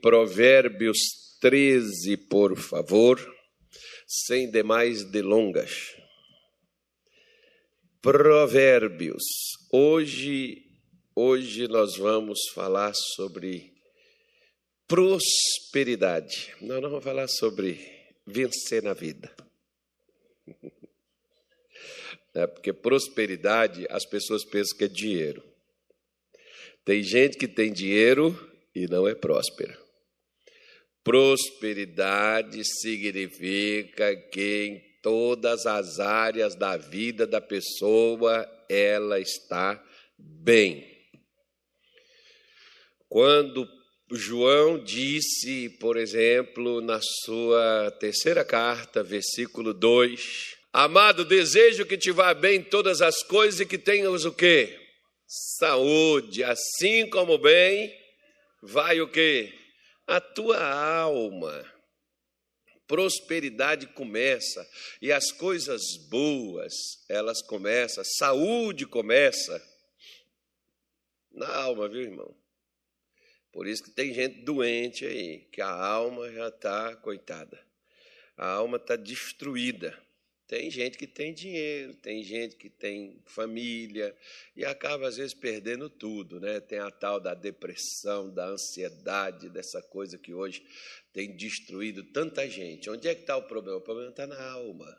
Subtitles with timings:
[0.00, 0.98] Provérbios
[1.40, 3.18] 13, por favor,
[4.06, 5.96] sem demais delongas.
[8.00, 9.24] Provérbios.
[9.72, 10.64] Hoje,
[11.16, 13.72] hoje nós vamos falar sobre
[14.86, 16.54] prosperidade.
[16.60, 17.80] Nós não vamos falar sobre
[18.26, 19.34] vencer na vida.
[22.34, 25.42] É porque prosperidade as pessoas pensam que é dinheiro.
[26.84, 28.32] Tem gente que tem dinheiro
[28.72, 29.76] e não é próspera.
[31.08, 39.82] Prosperidade significa que em todas as áreas da vida da pessoa ela está
[40.18, 40.86] bem.
[43.08, 43.66] Quando
[44.12, 52.34] João disse, por exemplo, na sua terceira carta, versículo 2, Amado, desejo que te vá
[52.34, 54.78] bem todas as coisas e que tenhas o quê?
[55.26, 57.90] Saúde, assim como bem
[58.62, 59.57] vai o quê?
[60.08, 61.70] A tua alma.
[62.86, 64.66] Prosperidade começa
[65.02, 66.72] e as coisas boas,
[67.06, 69.62] elas começam, saúde começa
[71.30, 72.34] na alma, viu, irmão?
[73.52, 77.62] Por isso que tem gente doente aí, que a alma já está coitada.
[78.34, 80.02] A alma está destruída.
[80.48, 84.16] Tem gente que tem dinheiro, tem gente que tem família
[84.56, 86.58] e acaba às vezes perdendo tudo, né?
[86.58, 90.66] Tem a tal da depressão, da ansiedade, dessa coisa que hoje
[91.12, 92.88] tem destruído tanta gente.
[92.88, 93.76] Onde é que está o problema?
[93.76, 94.98] O problema está na alma.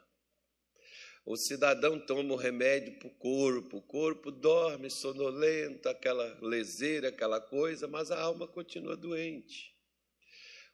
[1.26, 7.42] O cidadão toma o remédio para o corpo, o corpo dorme sonolento, aquela leseira, aquela
[7.42, 9.76] coisa, mas a alma continua doente.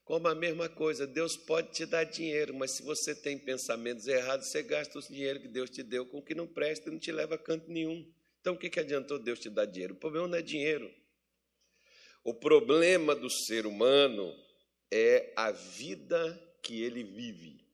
[0.05, 4.47] Como a mesma coisa, Deus pode te dar dinheiro, mas se você tem pensamentos errados,
[4.47, 6.99] você gasta o dinheiro que Deus te deu com o que não presta e não
[6.99, 8.07] te leva a canto nenhum.
[8.39, 9.95] Então, o que, que adiantou Deus te dar dinheiro?
[9.95, 10.93] O problema não é dinheiro.
[12.23, 14.31] O problema do ser humano
[14.91, 17.65] é a vida que ele vive.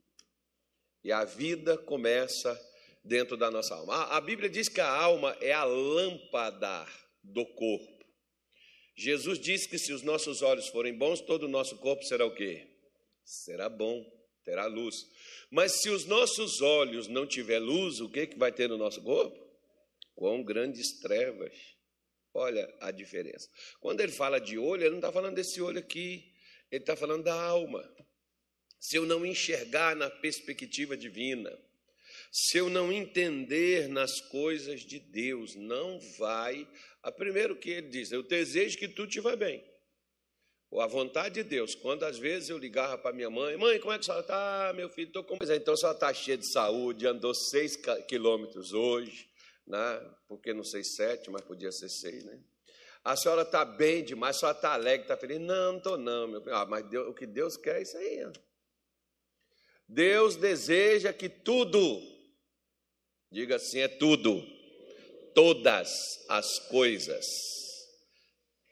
[1.03, 2.57] E a vida começa
[3.03, 4.05] dentro da nossa alma.
[4.05, 6.87] A Bíblia diz que a alma é a lâmpada
[7.21, 8.00] do corpo.
[8.95, 12.35] Jesus disse que se os nossos olhos forem bons, todo o nosso corpo será o
[12.35, 12.67] quê?
[13.23, 14.05] Será bom,
[14.43, 15.07] terá luz.
[15.49, 19.01] Mas se os nossos olhos não tiver luz, o que, que vai ter no nosso
[19.01, 19.39] corpo?
[20.15, 21.53] Quão grandes trevas.
[22.33, 23.49] Olha a diferença.
[23.79, 26.33] Quando ele fala de olho, ele não está falando desse olho aqui,
[26.71, 27.83] ele está falando da alma.
[28.79, 31.51] Se eu não enxergar na perspectiva divina,
[32.31, 36.65] se eu não entender nas coisas de Deus, não vai.
[37.03, 39.61] A primeiro que ele diz, eu desejo que tu te vá bem.
[40.69, 41.75] Ou a vontade de Deus.
[41.75, 44.69] Quando às vezes eu ligava para minha mãe, mãe, como é que a senhora está?
[44.69, 45.35] Ah, meu filho, estou com.
[45.41, 47.77] Então a senhora está cheia de saúde, andou seis
[48.07, 49.27] quilômetros hoje,
[49.67, 50.15] né?
[50.29, 52.39] porque não sei sete, mas podia ser seis, né?
[53.03, 55.41] A senhora está bem demais, a senhora está alegre, está feliz.
[55.41, 56.55] Não, não estou não, meu filho.
[56.55, 58.31] Ah, mas Deus, o que Deus quer é isso aí.
[59.85, 62.10] Deus deseja que tudo
[63.31, 64.43] Diga assim: é tudo,
[65.33, 65.89] todas
[66.27, 67.25] as coisas,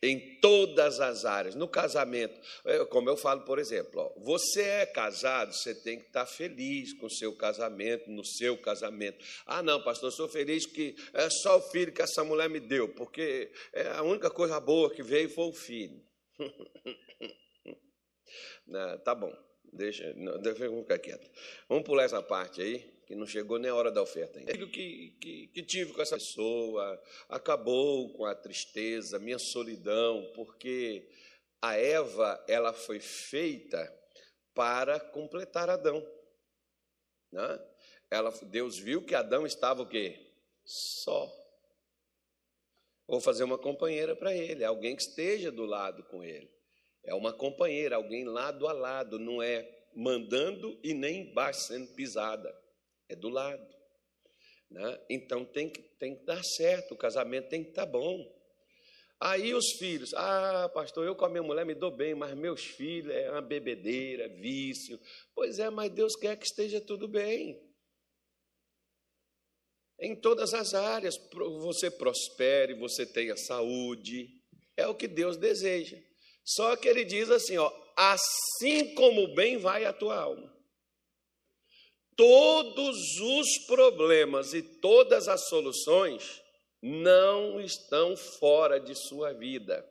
[0.03, 1.55] em todas as áreas.
[1.55, 6.07] No casamento, é, como eu falo, por exemplo, ó, você é casado, você tem que
[6.07, 9.23] estar feliz com o seu casamento, no seu casamento.
[9.45, 12.89] Ah, não, pastor, sou feliz que é só o filho que essa mulher me deu,
[12.89, 16.03] porque é a única coisa boa que veio foi o filho.
[18.67, 19.33] não, tá bom,
[19.73, 21.29] deixa, não, deixa eu ficar quieto.
[21.67, 24.53] Vamos pular essa parte aí que não chegou nem a hora da oferta ainda.
[24.67, 31.09] Que, que, que tive com essa pessoa acabou com a tristeza, minha solidão, porque
[31.61, 33.91] a Eva ela foi feita
[34.53, 36.05] para completar Adão.
[37.31, 37.59] Né?
[38.11, 40.33] Ela, Deus viu que Adão estava o quê?
[40.63, 41.31] Só.
[43.07, 46.58] Vou fazer uma companheira para ele, alguém que esteja do lado com ele.
[47.03, 52.53] É uma companheira, alguém lado a lado, não é mandando e nem embaixo sendo pisada
[53.09, 53.67] é do lado.
[54.69, 55.01] Né?
[55.09, 58.39] Então tem que, tem que dar certo, o casamento tem que estar tá bom.
[59.19, 62.63] Aí os filhos, ah, pastor, eu com a minha mulher me dou bem, mas meus
[62.63, 64.97] filhos é uma bebedeira, vício.
[65.35, 67.61] Pois é, mas Deus quer que esteja tudo bem.
[69.99, 74.29] Em todas as áreas, você prospere, você tenha saúde,
[74.77, 75.97] é o que Deus deseja.
[76.55, 80.59] Só que ele diz assim, ó, assim como bem vai a tua alma
[82.19, 86.43] todos os problemas e todas as soluções
[86.81, 89.89] não estão fora de sua vida.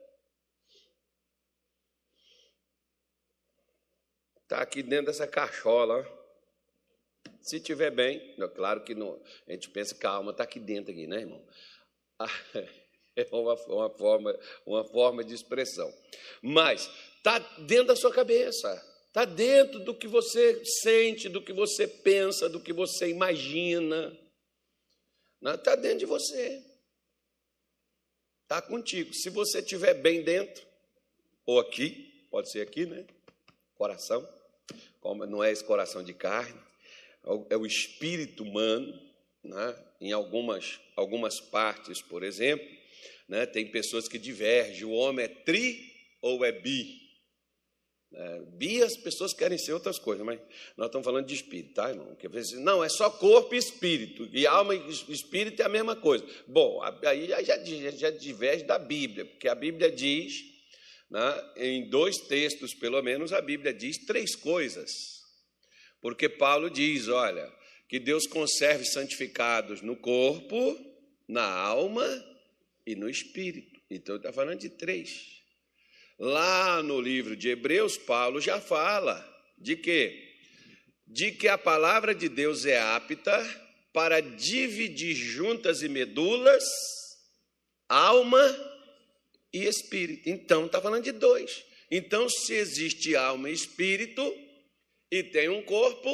[4.42, 6.06] Está aqui dentro dessa cachola.
[7.40, 10.92] Se tiver bem, claro que não, a gente pensa que a alma está aqui dentro,
[10.92, 11.42] aqui, né, irmão?
[13.18, 15.92] É uma, uma, forma, uma forma de expressão.
[16.40, 18.72] Mas está dentro da sua cabeça,
[19.08, 24.16] está dentro do que você sente, do que você pensa, do que você imagina.
[25.42, 26.62] Está dentro de você.
[28.44, 29.12] Está contigo.
[29.12, 30.66] Se você estiver bem dentro,
[31.44, 33.04] ou aqui, pode ser aqui, né?
[33.74, 34.26] Coração,
[35.00, 36.58] como não é esse coração de carne,
[37.50, 38.98] é o espírito humano,
[39.42, 39.76] né?
[40.00, 42.77] em algumas, algumas partes, por exemplo,
[43.28, 43.46] né?
[43.46, 45.92] tem pessoas que divergem, o homem é tri
[46.22, 47.08] ou é bi?
[48.10, 50.40] É, bi as pessoas querem ser outras coisas, mas
[50.76, 52.16] nós estamos falando de espírito, tá, irmão?
[52.60, 56.24] Não, é só corpo e espírito, e alma e espírito é a mesma coisa.
[56.46, 57.42] Bom, aí já,
[57.90, 60.32] já diverge da Bíblia, porque a Bíblia diz,
[61.10, 64.90] né, em dois textos pelo menos, a Bíblia diz três coisas.
[66.00, 67.52] Porque Paulo diz: olha,
[67.88, 70.78] que Deus conserve santificados no corpo,
[71.26, 72.06] na alma
[72.88, 73.78] e no espírito.
[73.90, 75.42] Então, está falando de três.
[76.18, 79.22] Lá no livro de Hebreus, Paulo já fala
[79.58, 80.34] de quê?
[81.06, 83.38] De que a palavra de Deus é apta
[83.92, 86.64] para dividir juntas e medulas,
[87.86, 88.42] alma
[89.52, 90.30] e espírito.
[90.30, 91.62] Então, está falando de dois.
[91.90, 94.34] Então, se existe alma e espírito
[95.10, 96.10] e tem um corpo,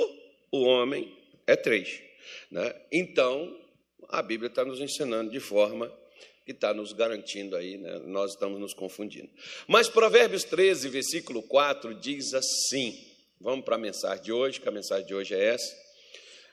[0.51, 1.17] o homem
[1.47, 2.03] é três.
[2.51, 2.75] Né?
[2.91, 3.61] Então,
[4.09, 6.04] a Bíblia está nos ensinando de forma
[6.45, 8.01] que está nos garantindo aí, né?
[8.01, 9.31] nós estamos nos confundindo.
[9.67, 12.95] Mas Provérbios 13, versículo 4 diz assim:
[13.41, 15.75] vamos para a mensagem de hoje, que a mensagem de hoje é essa.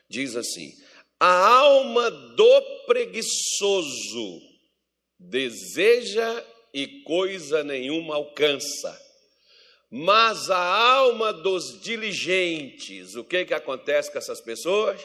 [0.10, 0.72] Diz assim:
[1.20, 4.42] A alma do preguiçoso
[5.20, 8.98] deseja e coisa nenhuma alcança.
[9.90, 15.02] Mas a alma dos diligentes, o que, que acontece com essas pessoas?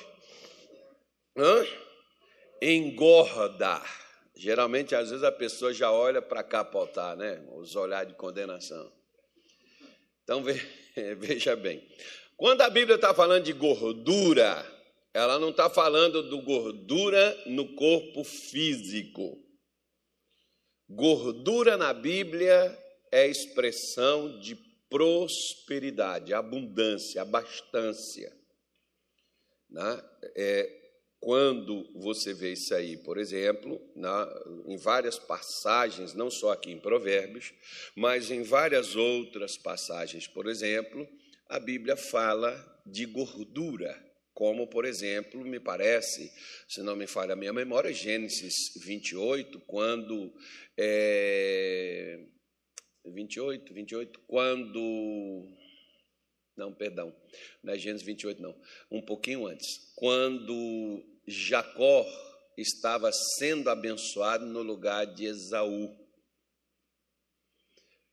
[1.36, 1.66] Hã?
[2.62, 3.82] Engorda
[4.36, 7.42] Geralmente, às vezes, a pessoa já olha para capotar, né?
[7.54, 8.92] Os olhares de condenação.
[10.22, 10.42] Então,
[11.16, 11.82] veja bem.
[12.36, 14.64] Quando a Bíblia está falando de gordura,
[15.14, 19.42] ela não está falando do gordura no corpo físico.
[20.86, 22.78] Gordura na Bíblia
[23.10, 24.54] é expressão de
[24.90, 28.30] prosperidade, abundância, abastança.
[29.70, 30.04] Né?
[30.36, 30.85] É,
[31.26, 34.32] quando você vê isso aí, por exemplo, na,
[34.64, 37.52] em várias passagens, não só aqui em Provérbios,
[37.96, 41.05] mas em várias outras passagens, por exemplo,
[41.49, 42.55] a Bíblia fala
[42.87, 44.00] de gordura,
[44.32, 46.32] como, por exemplo, me parece,
[46.69, 50.32] se não me falha a minha memória, Gênesis 28, quando.
[50.78, 52.20] É,
[53.05, 55.44] 28, 28, quando.
[56.56, 57.12] Não, perdão,
[57.64, 58.56] não é Gênesis 28, não,
[58.93, 62.06] um pouquinho antes, quando Jacó
[62.56, 65.94] estava sendo abençoado no lugar de Esaú.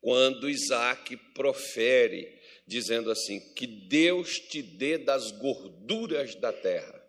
[0.02, 7.02] Quando Isaac profere, dizendo assim: Que Deus te dê das gorduras da terra.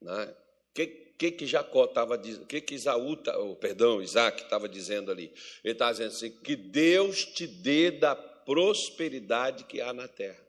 [0.00, 0.36] Né?
[0.74, 2.46] que, que, que Jacó estava dizendo?
[2.46, 5.32] Que, que Isaú, oh, perdão, Isaac estava dizendo ali?
[5.62, 10.44] Ele estava dizendo assim: Que Deus te dê da prosperidade que há na terra.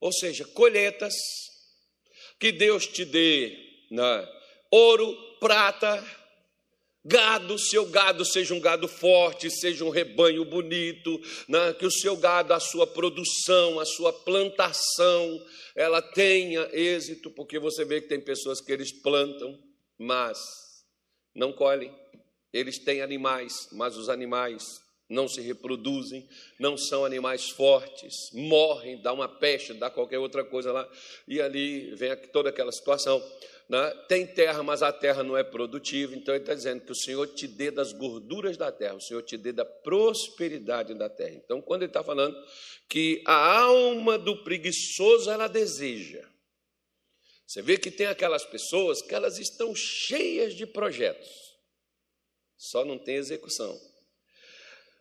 [0.00, 1.14] Ou seja, colheitas
[2.38, 3.56] que Deus te dê
[3.90, 4.28] né,
[4.70, 6.04] ouro, prata,
[7.04, 12.16] gado, seu gado seja um gado forte, seja um rebanho bonito, né, que o seu
[12.16, 15.44] gado, a sua produção, a sua plantação,
[15.76, 19.58] ela tenha êxito, porque você vê que tem pessoas que eles plantam,
[19.98, 20.38] mas
[21.34, 21.94] não colhem.
[22.52, 26.26] Eles têm animais, mas os animais não se reproduzem,
[26.58, 30.90] não são animais fortes, morrem, dá uma peste, dá qualquer outra coisa lá,
[31.28, 33.22] e ali vem toda aquela situação.
[33.68, 33.90] Né?
[34.08, 37.26] Tem terra, mas a terra não é produtiva, então ele está dizendo que o Senhor
[37.28, 41.34] te dê das gorduras da terra, o Senhor te dê da prosperidade da terra.
[41.34, 42.36] Então, quando ele está falando
[42.88, 46.26] que a alma do preguiçoso ela deseja,
[47.46, 51.28] você vê que tem aquelas pessoas que elas estão cheias de projetos,
[52.56, 53.78] só não tem execução.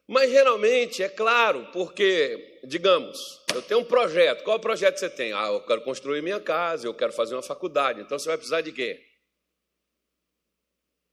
[0.08, 3.18] Mas geralmente, é claro, porque, digamos,
[3.54, 4.44] eu tenho um projeto.
[4.44, 5.32] Qual é projeto você tem?
[5.34, 8.02] Ah, eu quero construir minha casa, eu quero fazer uma faculdade.
[8.02, 9.02] Então você vai precisar de quê?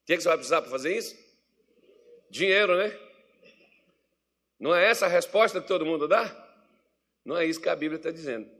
[0.02, 1.16] O que você vai precisar para fazer isso?
[2.28, 2.98] Dinheiro, né?
[4.58, 6.48] Não é essa a resposta que todo mundo dá?
[7.24, 8.50] Não é isso que a Bíblia está dizendo.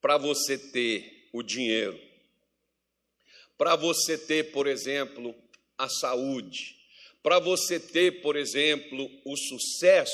[0.00, 1.98] Para você ter o dinheiro,
[3.56, 5.34] para você ter, por exemplo,
[5.78, 6.76] a saúde.
[7.22, 10.12] Para você ter, por exemplo, o sucesso,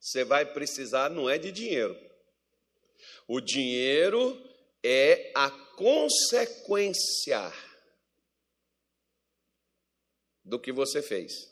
[0.00, 1.96] você vai precisar não é de dinheiro.
[3.28, 4.42] O dinheiro
[4.82, 7.52] é a consequência
[10.44, 11.50] do que você fez.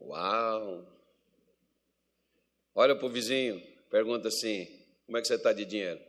[0.00, 0.86] Uau!
[2.74, 4.66] Olha para o vizinho, pergunta assim:
[5.06, 6.00] como é que você está de dinheiro?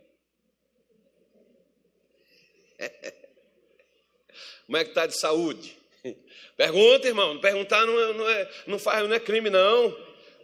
[4.72, 5.78] Como é que está de saúde?
[6.56, 7.38] Pergunta, irmão.
[7.42, 9.94] Perguntar não, é, não, é, não, faz, não é crime, não.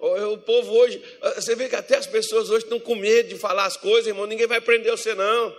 [0.02, 1.02] O povo hoje,
[1.36, 4.26] você vê que até as pessoas hoje estão com medo de falar as coisas, irmão.
[4.26, 5.58] Ninguém vai prender você, não.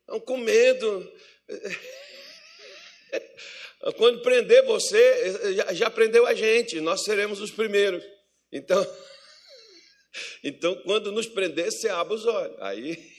[0.00, 1.12] Estão com medo.
[3.98, 8.02] Quando prender você, já, já prendeu a gente, nós seremos os primeiros.
[8.50, 8.84] Então,
[10.42, 12.56] então quando nos prender, você abre os olhos.
[12.62, 13.15] Aí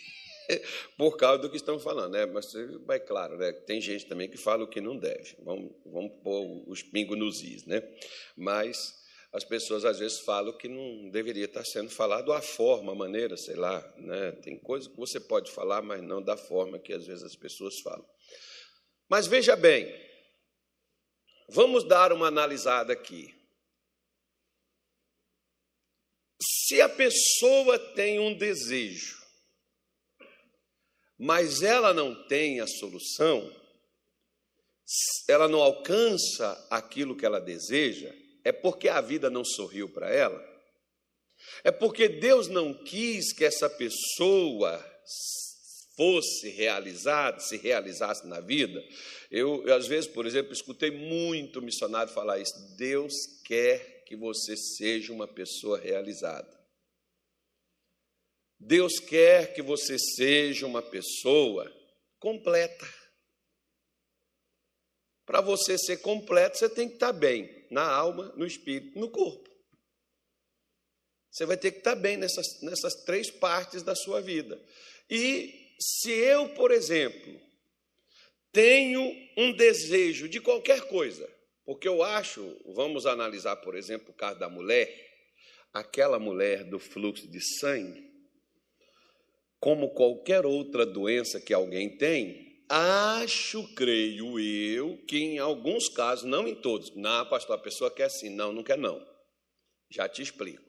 [0.98, 2.26] por causa do que estamos falando, né?
[2.26, 2.52] Mas
[2.86, 3.52] vai claro, né?
[3.52, 5.36] Tem gente também que fala o que não deve.
[5.44, 7.82] Vamos, vamos pôr os pingos nos is, né?
[8.36, 8.96] Mas
[9.32, 13.36] as pessoas às vezes falam que não deveria estar sendo falado a forma, a maneira,
[13.36, 14.32] sei lá, né?
[14.44, 17.80] Tem coisas que você pode falar, mas não da forma que às vezes as pessoas
[17.80, 18.08] falam.
[19.10, 19.94] Mas veja bem,
[21.50, 23.36] vamos dar uma analisada aqui.
[26.42, 29.17] Se a pessoa tem um desejo
[31.18, 33.54] mas ela não tem a solução,
[35.28, 40.42] ela não alcança aquilo que ela deseja, é porque a vida não sorriu para ela,
[41.64, 44.84] é porque Deus não quis que essa pessoa
[45.96, 48.84] fosse realizada, se realizasse na vida.
[49.32, 52.54] Eu, eu, às vezes, por exemplo, escutei muito missionário falar isso.
[52.78, 56.57] Deus quer que você seja uma pessoa realizada.
[58.60, 61.72] Deus quer que você seja uma pessoa
[62.20, 62.88] completa.
[65.26, 69.48] Para você ser completo, você tem que estar bem na alma, no espírito, no corpo.
[71.30, 74.60] Você vai ter que estar bem nessas, nessas três partes da sua vida.
[75.10, 77.40] E se eu, por exemplo,
[78.52, 79.02] tenho
[79.38, 81.30] um desejo de qualquer coisa,
[81.64, 84.90] porque eu acho, vamos analisar, por exemplo, o caso da mulher,
[85.74, 88.07] aquela mulher do fluxo de sangue,
[89.60, 96.48] como qualquer outra doença que alguém tem, acho, creio eu, que em alguns casos, não
[96.48, 99.04] em todos, não, pastor, a pessoa quer sim, não, não quer não.
[99.90, 100.64] Já te explico.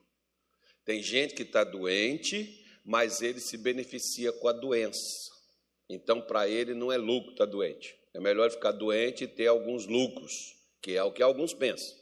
[0.85, 5.31] Tem gente que está doente, mas ele se beneficia com a doença.
[5.89, 7.95] Então, para ele, não é lucro estar tá doente.
[8.15, 11.97] É melhor ficar doente e ter alguns lucros, que é o que alguns pensam.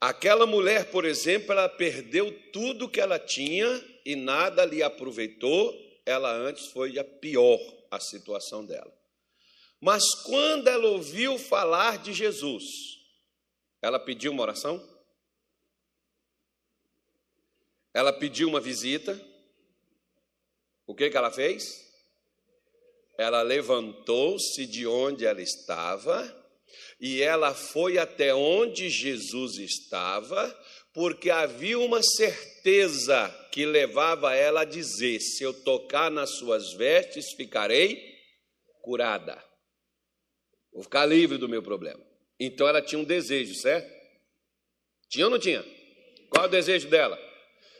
[0.00, 3.66] Aquela mulher, por exemplo, ela perdeu tudo que ela tinha
[4.06, 5.74] e nada lhe aproveitou,
[6.06, 7.58] ela antes foi a pior
[7.90, 8.96] a situação dela.
[9.80, 12.64] Mas quando ela ouviu falar de Jesus,
[13.82, 14.80] ela pediu uma oração?
[17.92, 19.20] Ela pediu uma visita?
[20.86, 21.84] O que, que ela fez?
[23.18, 26.46] Ela levantou-se de onde ela estava
[27.00, 30.64] e ela foi até onde Jesus estava,
[30.96, 37.34] porque havia uma certeza que levava ela a dizer: se eu tocar nas suas vestes,
[37.34, 38.02] ficarei
[38.80, 39.38] curada.
[40.72, 42.00] Vou ficar livre do meu problema.
[42.40, 43.94] Então ela tinha um desejo, certo?
[45.10, 45.62] Tinha ou não tinha?
[46.30, 47.18] Qual é o desejo dela?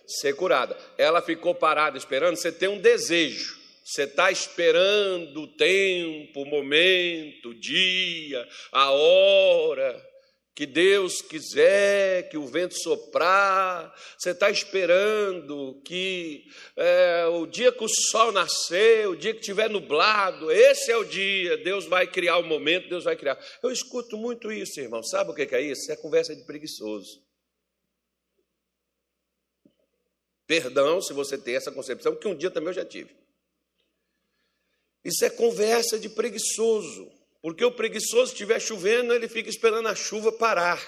[0.06, 0.76] Ser curada.
[0.99, 2.37] Ela ficou parada esperando.
[2.37, 3.58] Você tem um desejo.
[3.82, 10.15] Você está esperando o tempo, o momento, o dia, a hora
[10.56, 17.84] que Deus quiser, que o vento soprar, você está esperando que é, o dia que
[17.84, 22.38] o sol nascer, o dia que estiver nublado, esse é o dia, Deus vai criar
[22.38, 23.38] o momento, Deus vai criar.
[23.62, 25.02] Eu escuto muito isso, irmão.
[25.02, 25.92] Sabe o que é isso?
[25.92, 27.22] É conversa de preguiçoso.
[30.46, 33.14] Perdão se você tem essa concepção, que um dia também eu já tive.
[35.04, 37.12] Isso é conversa de preguiçoso.
[37.46, 40.84] Porque o preguiçoso, se estiver chovendo, ele fica esperando a chuva parar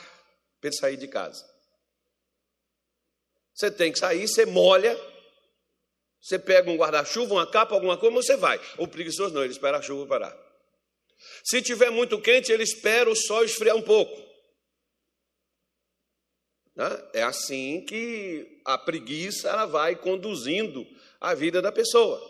[0.60, 1.48] para sair de casa.
[3.54, 4.98] Você tem que sair, você molha,
[6.20, 8.60] você pega um guarda-chuva, uma capa, alguma coisa, mas você vai.
[8.76, 10.36] O preguiçoso não, ele espera a chuva parar.
[11.44, 14.20] Se tiver muito quente, ele espera o sol esfriar um pouco.
[16.74, 17.08] Né?
[17.14, 20.84] É assim que a preguiça ela vai conduzindo
[21.20, 22.20] a vida da pessoa.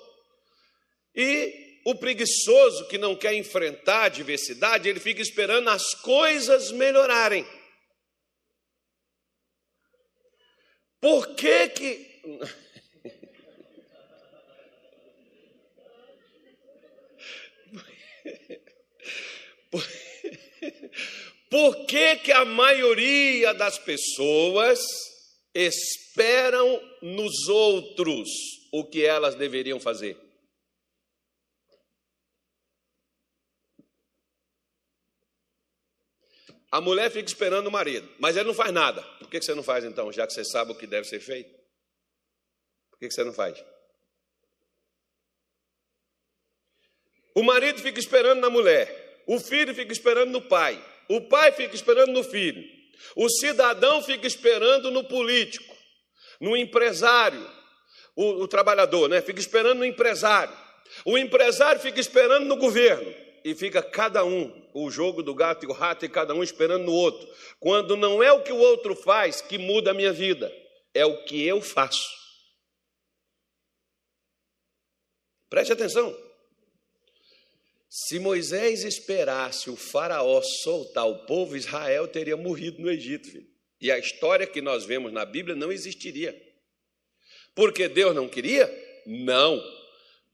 [1.14, 7.46] E o preguiçoso que não quer enfrentar a adversidade, ele fica esperando as coisas melhorarem.
[11.00, 12.06] Por que que.
[21.50, 24.78] Por que, que a maioria das pessoas
[25.54, 28.28] esperam nos outros
[28.70, 30.27] o que elas deveriam fazer.
[36.70, 39.02] A mulher fica esperando o marido, mas ele não faz nada.
[39.18, 41.50] Por que você não faz então, já que você sabe o que deve ser feito?
[42.90, 43.62] Por que você não faz?
[47.34, 51.74] O marido fica esperando na mulher, o filho fica esperando no pai, o pai fica
[51.74, 52.62] esperando no filho,
[53.14, 55.74] o cidadão fica esperando no político,
[56.40, 57.48] no empresário,
[58.16, 59.22] o, o trabalhador, né?
[59.22, 60.54] Fica esperando no empresário,
[61.04, 65.68] o empresário fica esperando no governo e fica cada um, o jogo do gato e
[65.68, 67.26] o rato, e cada um esperando no outro.
[67.58, 70.52] Quando não é o que o outro faz que muda a minha vida,
[70.92, 72.08] é o que eu faço.
[75.48, 76.14] Preste atenção.
[77.88, 83.30] Se Moisés esperasse o Faraó soltar o povo, Israel teria morrido no Egito.
[83.30, 83.48] Filho.
[83.80, 86.38] E a história que nós vemos na Bíblia não existiria.
[87.54, 88.70] Porque Deus não queria?
[89.06, 89.77] Não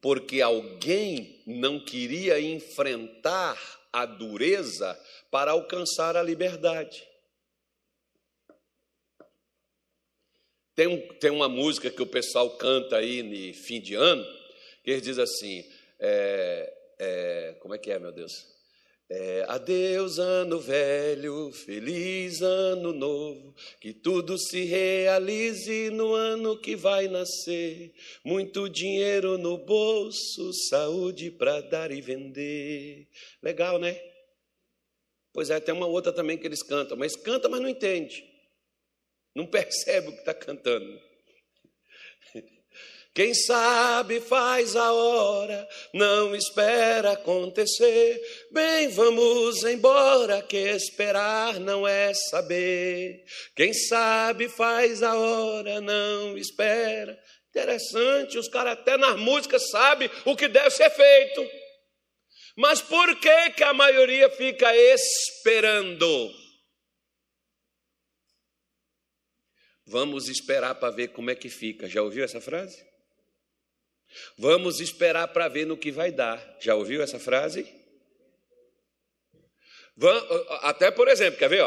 [0.05, 3.59] porque alguém não queria enfrentar
[3.91, 7.09] a dureza para alcançar a liberdade.
[10.75, 14.23] Tem, tem uma música que o pessoal canta aí no fim de ano,
[14.83, 15.65] que ele diz assim:
[15.99, 18.54] é, é, como é que é, meu Deus?
[19.11, 27.07] É, adeus, ano velho, feliz ano novo, que tudo se realize no ano que vai
[27.07, 27.93] nascer.
[28.25, 33.07] Muito dinheiro no bolso, saúde para dar e vender.
[33.43, 34.01] Legal, né?
[35.35, 38.25] Pois é, tem uma outra também que eles cantam, mas canta, mas não entende.
[39.35, 40.99] Não percebe o que está cantando.
[43.15, 48.21] Quem sabe faz a hora, não espera acontecer.
[48.51, 53.25] Bem, vamos embora, que esperar não é saber.
[53.55, 57.17] Quem sabe faz a hora, não espera.
[57.51, 61.49] Interessante, os caras até nas músicas sabem o que deve ser feito.
[62.57, 66.35] Mas por que, que a maioria fica esperando?
[69.87, 71.89] Vamos esperar para ver como é que fica.
[71.89, 72.94] Já ouviu essa frase?
[74.37, 76.57] Vamos esperar para ver no que vai dar.
[76.61, 77.67] Já ouviu essa frase?
[80.63, 81.63] Até, por exemplo, quer ver?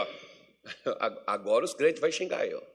[1.25, 2.65] Agora os crentes vão xingar eu.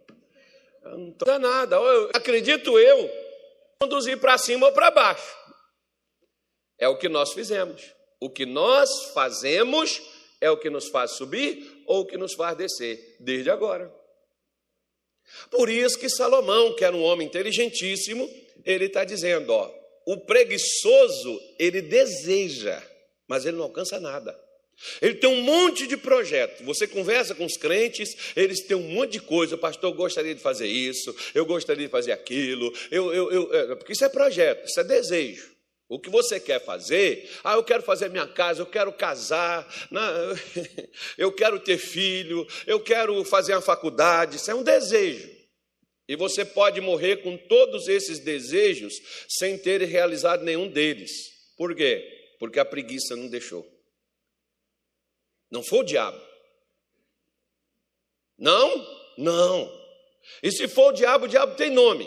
[0.82, 1.76] Não dá nada.
[2.14, 3.10] Acredito eu,
[3.80, 5.36] conduzir para cima ou para baixo.
[6.78, 7.82] É o que nós fizemos.
[8.20, 10.00] O que nós fazemos
[10.40, 13.92] é o que nos faz subir ou o que nos faz descer, desde agora.
[15.50, 18.28] Por isso que Salomão, que era um homem inteligentíssimo,
[18.64, 19.70] ele está dizendo, ó,
[20.06, 22.82] o preguiçoso, ele deseja,
[23.26, 24.38] mas ele não alcança nada.
[25.00, 26.64] Ele tem um monte de projeto.
[26.64, 29.56] Você conversa com os crentes, eles têm um monte de coisa.
[29.56, 32.72] Pastor, eu gostaria de fazer isso, eu gostaria de fazer aquilo.
[32.90, 35.52] Eu, eu, eu, é, porque isso é projeto, isso é desejo.
[35.88, 37.30] O que você quer fazer?
[37.44, 39.68] Ah, eu quero fazer minha casa, eu quero casar,
[41.18, 44.36] eu quero ter filho, eu quero fazer uma faculdade.
[44.36, 45.41] Isso é um desejo.
[46.12, 51.10] E você pode morrer com todos esses desejos sem ter realizado nenhum deles.
[51.56, 52.34] Por quê?
[52.38, 53.66] Porque a preguiça não deixou.
[55.50, 56.20] Não foi o diabo.
[58.36, 59.14] Não?
[59.16, 59.72] Não.
[60.42, 62.06] E se for o diabo, o diabo tem nome.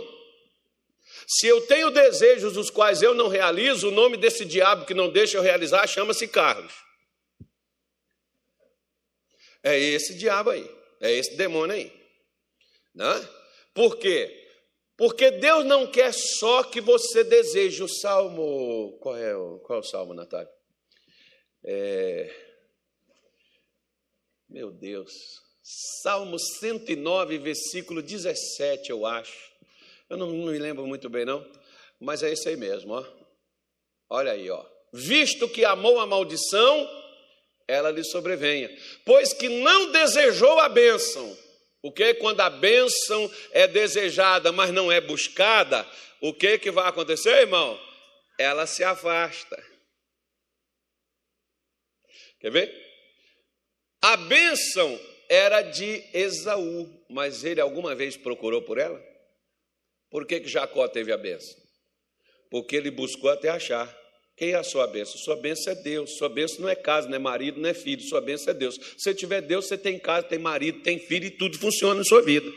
[1.28, 5.10] Se eu tenho desejos dos quais eu não realizo, o nome desse diabo que não
[5.10, 6.74] deixa eu realizar chama-se Carlos.
[9.63, 10.70] É esse diabo aí,
[11.02, 11.91] é esse demônio aí.
[12.94, 13.30] Né?
[13.75, 14.43] Por quê?
[14.95, 18.97] Porque Deus não quer só que você deseje o salmo.
[19.01, 20.49] Qual é o, qual é o salmo, Natália?
[21.61, 22.33] É...
[24.47, 25.11] Meu Deus.
[26.01, 29.51] Salmo 109, versículo 17, eu acho.
[30.09, 31.45] Eu não, não me lembro muito bem, não.
[31.99, 33.05] Mas é isso aí mesmo, ó.
[34.09, 34.65] Olha aí, ó.
[34.93, 36.89] Visto que amou a maldição,
[37.67, 38.69] ela lhe sobrevenha.
[39.03, 41.44] Pois que não desejou a bênção
[41.86, 45.88] porque quando a bênção é desejada, mas não é buscada,
[46.19, 47.80] o que, que vai acontecer, irmão?
[48.39, 49.63] Ela se afasta.
[52.39, 52.74] Quer ver?
[54.02, 59.00] A bênção era de Esaú, mas ele alguma vez procurou por ela?
[60.10, 61.56] Por que, que Jacó teve a bênção?
[62.50, 63.95] Porque ele buscou até achar.
[64.36, 65.17] Quem é a sua bênção?
[65.17, 66.17] Sua bênção é Deus.
[66.17, 68.02] Sua bênção não é casa, não é marido, não é filho.
[68.02, 68.78] Sua bênção é Deus.
[68.98, 72.21] Se tiver Deus, você tem casa, tem marido, tem filho e tudo funciona na sua
[72.21, 72.52] vida.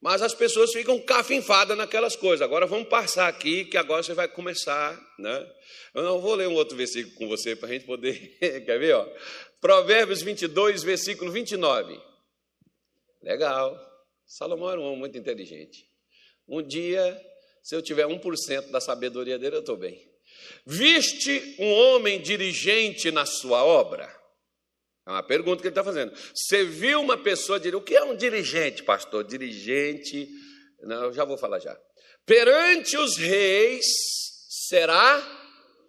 [0.00, 2.40] Mas as pessoas ficam cafinfadas naquelas coisas.
[2.40, 4.98] Agora vamos passar aqui, que agora você vai começar.
[5.18, 5.52] Né?
[5.94, 8.18] Eu não vou ler um outro versículo com você para a gente poder.
[8.40, 8.94] Quer ver?
[8.94, 9.06] Ó?
[9.60, 12.00] Provérbios 22, versículo 29.
[13.22, 13.78] Legal.
[14.26, 15.86] Salomão era um homem muito inteligente.
[16.48, 17.20] Um dia
[17.62, 20.09] Se eu tiver 1% da sabedoria dele, eu estou bem.
[20.66, 24.08] Viste um homem dirigente na sua obra?
[25.06, 26.12] É uma pergunta que ele está fazendo.
[26.34, 27.82] Você viu uma pessoa dirigente?
[27.82, 29.24] O que é um dirigente, pastor?
[29.24, 30.28] Dirigente.
[30.82, 31.78] Não, eu já vou falar já.
[32.24, 33.86] Perante os reis
[34.68, 35.20] será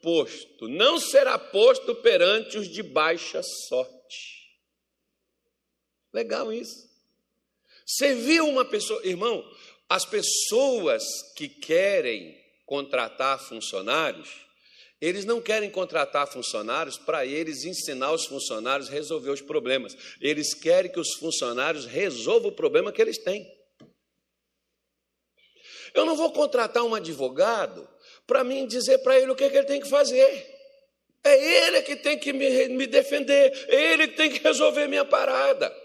[0.01, 4.49] posto, não será posto perante os de baixa sorte.
[6.11, 6.89] Legal isso.
[7.85, 9.43] Você viu uma pessoa, irmão,
[9.87, 11.03] as pessoas
[11.35, 12.40] que querem
[12.71, 14.29] contratar funcionários,
[15.01, 19.93] eles não querem contratar funcionários para eles ensinar os funcionários a resolver os problemas.
[20.21, 23.45] Eles querem que os funcionários resolvam o problema que eles têm.
[25.93, 27.85] Eu não vou contratar um advogado
[28.25, 30.47] para mim dizer para ele o que, é que, ele tem que fazer.
[31.25, 35.03] É ele que tem que me, me defender, é ele que tem que resolver minha
[35.03, 35.75] parada.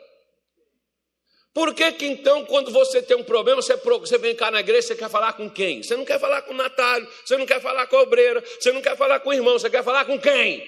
[1.56, 4.94] Por que, que então, quando você tem um problema, você, vem cá na igreja, você
[4.94, 5.82] quer falar com quem?
[5.82, 8.70] Você não quer falar com o Natália, você não quer falar com a obreira, você
[8.72, 10.62] não quer falar com o irmão, você quer falar com quem?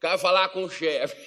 [0.00, 1.16] Quer falar com o chefe.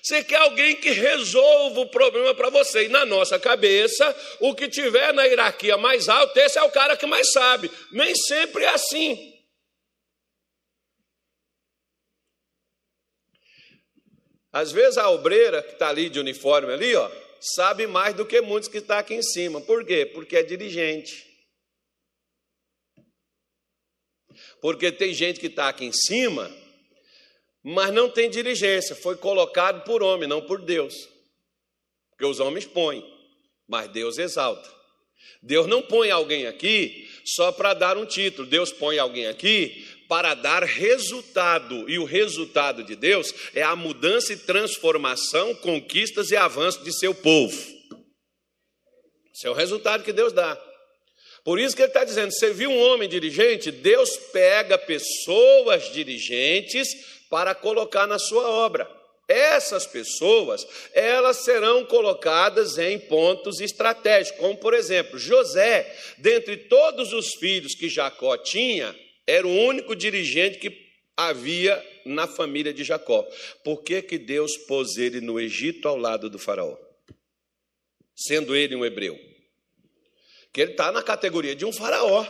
[0.00, 2.84] Você quer alguém que resolva o problema para você.
[2.84, 6.96] E na nossa cabeça, o que tiver na hierarquia mais alta, esse é o cara
[6.96, 7.68] que mais sabe.
[7.90, 9.39] Nem sempre é assim.
[14.60, 18.42] Às vezes a obreira que está ali de uniforme ali, ó, sabe mais do que
[18.42, 19.58] muitos que estão tá aqui em cima.
[19.62, 20.04] Por quê?
[20.04, 21.26] Porque é dirigente.
[24.60, 26.54] Porque tem gente que está aqui em cima,
[27.62, 28.94] mas não tem diligência.
[28.94, 31.08] Foi colocado por homem, não por Deus.
[32.10, 33.02] Porque os homens põem,
[33.66, 34.70] mas Deus exalta.
[35.42, 38.46] Deus não põe alguém aqui só para dar um título.
[38.46, 44.32] Deus põe alguém aqui para dar resultado, e o resultado de Deus é a mudança
[44.32, 47.56] e transformação, conquistas e avanço de seu povo.
[49.32, 50.60] Esse é o resultado que Deus dá.
[51.44, 53.70] Por isso que ele está dizendo: você viu um homem dirigente?
[53.70, 56.88] Deus pega pessoas dirigentes
[57.30, 58.90] para colocar na sua obra.
[59.28, 67.34] Essas pessoas, elas serão colocadas em pontos estratégicos, como por exemplo, José, dentre todos os
[67.34, 68.92] filhos que Jacó tinha,
[69.30, 73.26] era o único dirigente que havia na família de Jacó.
[73.62, 76.76] Por que, que Deus pôs ele no Egito ao lado do faraó?
[78.14, 79.18] Sendo ele um hebreu.
[80.52, 82.26] Que ele está na categoria de um faraó.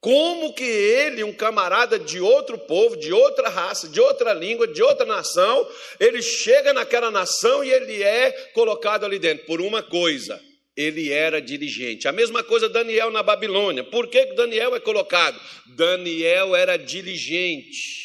[0.00, 4.82] Como que ele, um camarada de outro povo, de outra raça, de outra língua, de
[4.82, 5.68] outra nação,
[5.98, 10.42] ele chega naquela nação e ele é colocado ali dentro por uma coisa:
[10.76, 12.08] ele era dirigente.
[12.08, 13.84] A mesma coisa Daniel na Babilônia.
[13.84, 15.40] Por que Daniel é colocado?
[15.76, 18.00] Daniel era dirigente.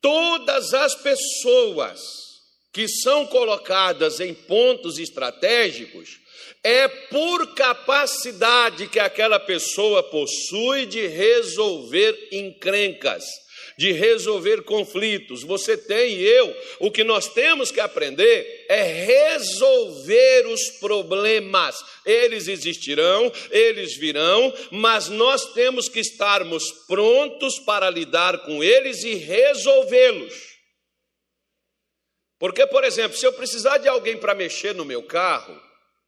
[0.00, 2.00] Todas as pessoas
[2.72, 6.20] que são colocadas em pontos estratégicos
[6.62, 13.24] é por capacidade que aquela pessoa possui de resolver encrencas
[13.76, 15.42] de resolver conflitos.
[15.42, 21.76] Você tem e eu, o que nós temos que aprender é resolver os problemas.
[22.04, 29.14] Eles existirão, eles virão, mas nós temos que estarmos prontos para lidar com eles e
[29.14, 30.56] resolvê-los.
[32.38, 35.58] Porque, por exemplo, se eu precisar de alguém para mexer no meu carro,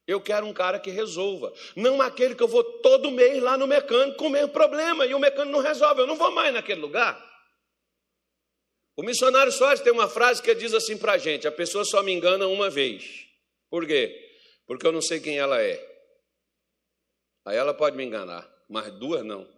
[0.06, 1.52] eu quero um cara que resolva.
[1.76, 5.14] Não aquele que eu vou todo mês lá no mecânico com o mesmo problema e
[5.14, 6.00] o mecânico não resolve.
[6.00, 7.27] Eu não vou mais naquele lugar.
[8.98, 12.02] O missionário Soares tem uma frase que diz assim para a gente: a pessoa só
[12.02, 13.28] me engana uma vez.
[13.70, 14.28] Por quê?
[14.66, 15.78] Porque eu não sei quem ela é.
[17.44, 19.48] Aí ela pode me enganar, mas duas não.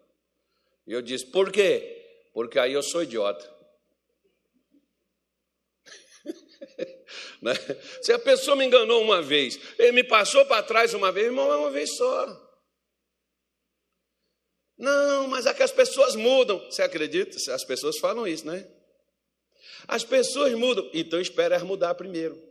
[0.87, 2.29] E eu disse: por quê?
[2.35, 3.51] Porque aí eu sou idiota.
[7.41, 7.55] né?
[8.03, 11.51] Se a pessoa me enganou uma vez, ele me passou para trás uma vez, irmão,
[11.51, 12.51] é uma vez só.
[14.77, 16.59] Não, mas é que as pessoas mudam.
[16.71, 17.39] Você acredita?
[17.55, 18.80] As pessoas falam isso, né?
[19.87, 22.51] As pessoas mudam, então espera mudar primeiro.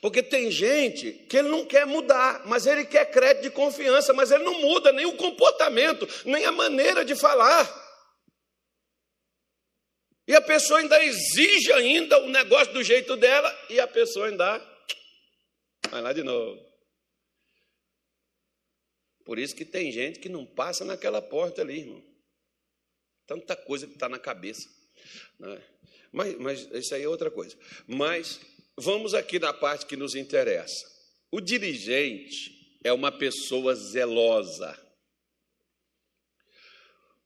[0.00, 4.30] Porque tem gente que ele não quer mudar, mas ele quer crédito de confiança, mas
[4.30, 7.84] ele não muda nem o comportamento, nem a maneira de falar.
[10.28, 14.58] E a pessoa ainda exige ainda o negócio do jeito dela e a pessoa ainda
[15.88, 16.66] vai lá de novo.
[19.24, 22.15] Por isso que tem gente que não passa naquela porta ali, irmão.
[23.26, 24.68] Tanta coisa que está na cabeça.
[25.38, 25.60] Né?
[26.12, 27.56] Mas, mas isso aí é outra coisa.
[27.86, 28.40] Mas
[28.76, 30.86] vamos aqui na parte que nos interessa.
[31.30, 34.78] O dirigente é uma pessoa zelosa.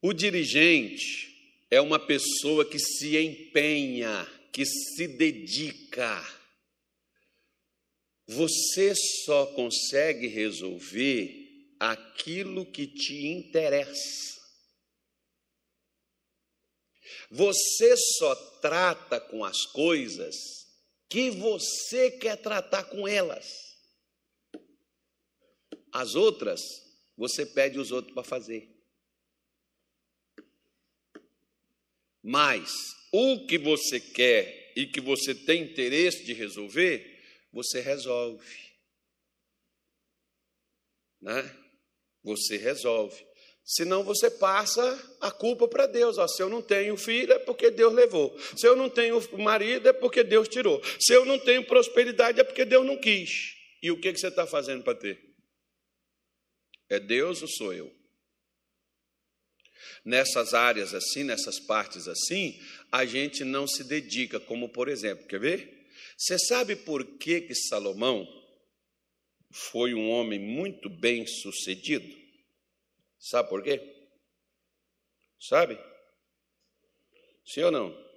[0.02, 6.24] O dirigente é uma pessoa que se empenha que se dedica.
[8.26, 14.39] Você só consegue resolver aquilo que te interessa.
[17.30, 20.34] Você só trata com as coisas
[21.08, 23.46] que você quer tratar com elas.
[25.92, 26.60] As outras,
[27.16, 28.70] você pede os outros para fazer.
[32.22, 32.70] Mas
[33.12, 37.20] o que você quer e que você tem interesse de resolver,
[37.52, 38.70] você resolve.
[41.20, 41.42] Né?
[42.22, 43.26] Você resolve.
[43.70, 46.18] Senão você passa a culpa para Deus.
[46.18, 48.36] Ó, se eu não tenho filho, é porque Deus levou.
[48.56, 50.82] Se eu não tenho marido, é porque Deus tirou.
[50.98, 53.54] Se eu não tenho prosperidade, é porque Deus não quis.
[53.80, 55.22] E o que, que você está fazendo para ter?
[56.88, 57.94] É Deus ou sou eu?
[60.04, 65.38] Nessas áreas assim, nessas partes assim, a gente não se dedica, como por exemplo, quer
[65.38, 65.86] ver?
[66.18, 68.26] Você sabe por que, que Salomão
[69.52, 72.19] foi um homem muito bem sucedido?
[73.20, 73.80] Sabe por quê?
[75.38, 75.78] Sabe?
[77.44, 78.10] Sim ou não?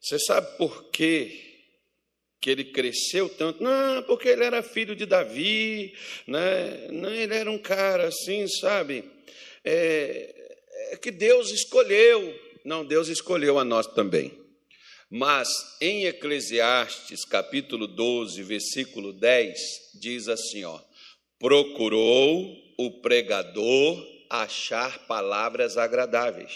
[0.00, 1.40] Você sabe por quê
[2.40, 3.62] que ele cresceu tanto?
[3.62, 5.94] Não, porque ele era filho de Davi,
[6.26, 6.88] né?
[6.90, 9.04] Não, ele era um cara assim, sabe?
[9.64, 12.38] É, é que Deus escolheu.
[12.64, 14.38] Não, Deus escolheu a nós também.
[15.10, 15.48] Mas
[15.80, 19.58] em Eclesiastes, capítulo 12, versículo 10,
[19.94, 20.80] diz assim, ó:
[21.38, 26.52] Procurou o pregador achar palavras agradáveis.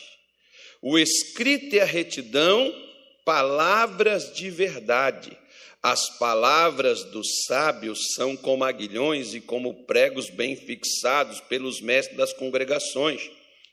[0.81, 2.73] O escrito e a retidão,
[3.25, 5.37] palavras de verdade.
[5.83, 12.33] As palavras dos sábios são como aguilhões e como pregos bem fixados pelos mestres das
[12.33, 13.31] congregações,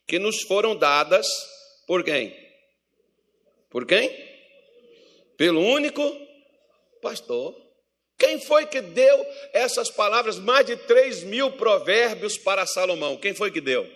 [0.07, 1.27] que nos foram dadas
[1.87, 2.35] por quem?
[3.69, 4.09] Por quem?
[5.37, 6.01] Pelo único
[7.01, 7.64] pastor.
[8.17, 13.17] Quem foi que deu essas palavras, mais de 3 mil provérbios para Salomão?
[13.17, 13.89] Quem foi que deu?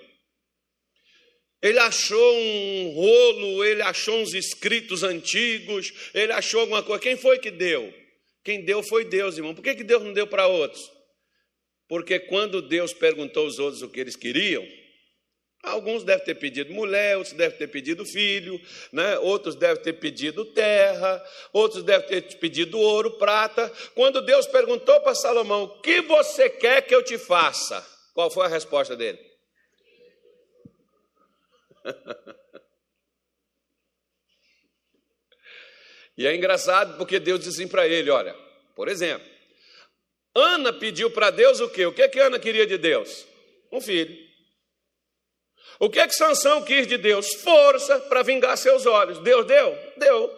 [1.62, 7.02] Ele achou um rolo, ele achou uns escritos antigos, ele achou alguma coisa.
[7.02, 7.94] Quem foi que deu?
[8.44, 9.54] Quem deu foi Deus, irmão.
[9.54, 10.90] Por que, que Deus não deu para outros?
[11.88, 14.66] Porque quando Deus perguntou aos outros o que eles queriam,
[15.62, 18.62] Alguns devem ter pedido mulher, outros devem ter pedido filho,
[18.93, 19.19] né?
[19.19, 23.69] outros devem ter pedido terra, outros devem ter pedido ouro, prata.
[23.93, 27.86] Quando Deus perguntou para Salomão: O que você quer que eu te faça?
[28.13, 29.19] Qual foi a resposta dele?
[36.17, 38.34] e é engraçado porque Deus disse assim para ele: Olha,
[38.78, 39.28] por exemplo,
[40.34, 41.86] Ana pediu para Deus o quê?
[41.86, 43.28] O que, que Ana queria de Deus?
[43.69, 44.29] Um filho.
[45.80, 47.34] O que é que Sansão quis de Deus?
[47.36, 49.18] Força para vingar seus olhos.
[49.20, 49.78] Deus deu?
[49.98, 50.30] Deu.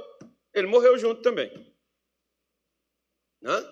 [0.54, 1.51] Ele morreu junto também.
[3.43, 3.67] Hã?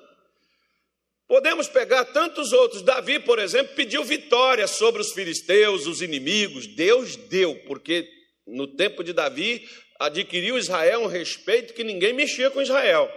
[1.28, 2.82] Podemos pegar tantos outros.
[2.82, 6.66] Davi, por exemplo, pediu vitória sobre os filisteus, os inimigos.
[6.66, 8.10] Deus deu, porque
[8.48, 13.08] no tempo de Davi adquiriu Israel um respeito que ninguém mexia com Israel.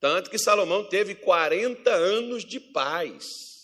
[0.00, 3.57] Tanto que Salomão teve 40 anos de paz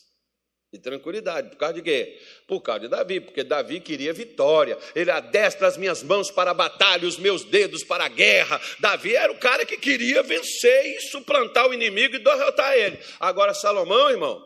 [0.75, 1.51] e tranquilidade.
[1.51, 2.21] Por causa de quê?
[2.47, 4.79] Por causa de Davi, porque Davi queria vitória.
[4.95, 8.61] Ele adestra as minhas mãos para a batalha, os meus dedos para a guerra.
[8.81, 12.99] Davi era o cara que queria vencer e suplantar o inimigo e derrotar ele.
[13.21, 14.45] Agora, Salomão, irmão,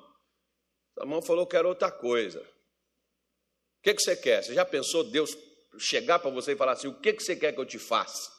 [0.94, 2.40] Salomão falou que era outra coisa.
[2.40, 4.42] O que, que você quer?
[4.42, 5.36] Você já pensou Deus
[5.78, 8.30] chegar para você e falar assim: o que, que você quer que eu te faça?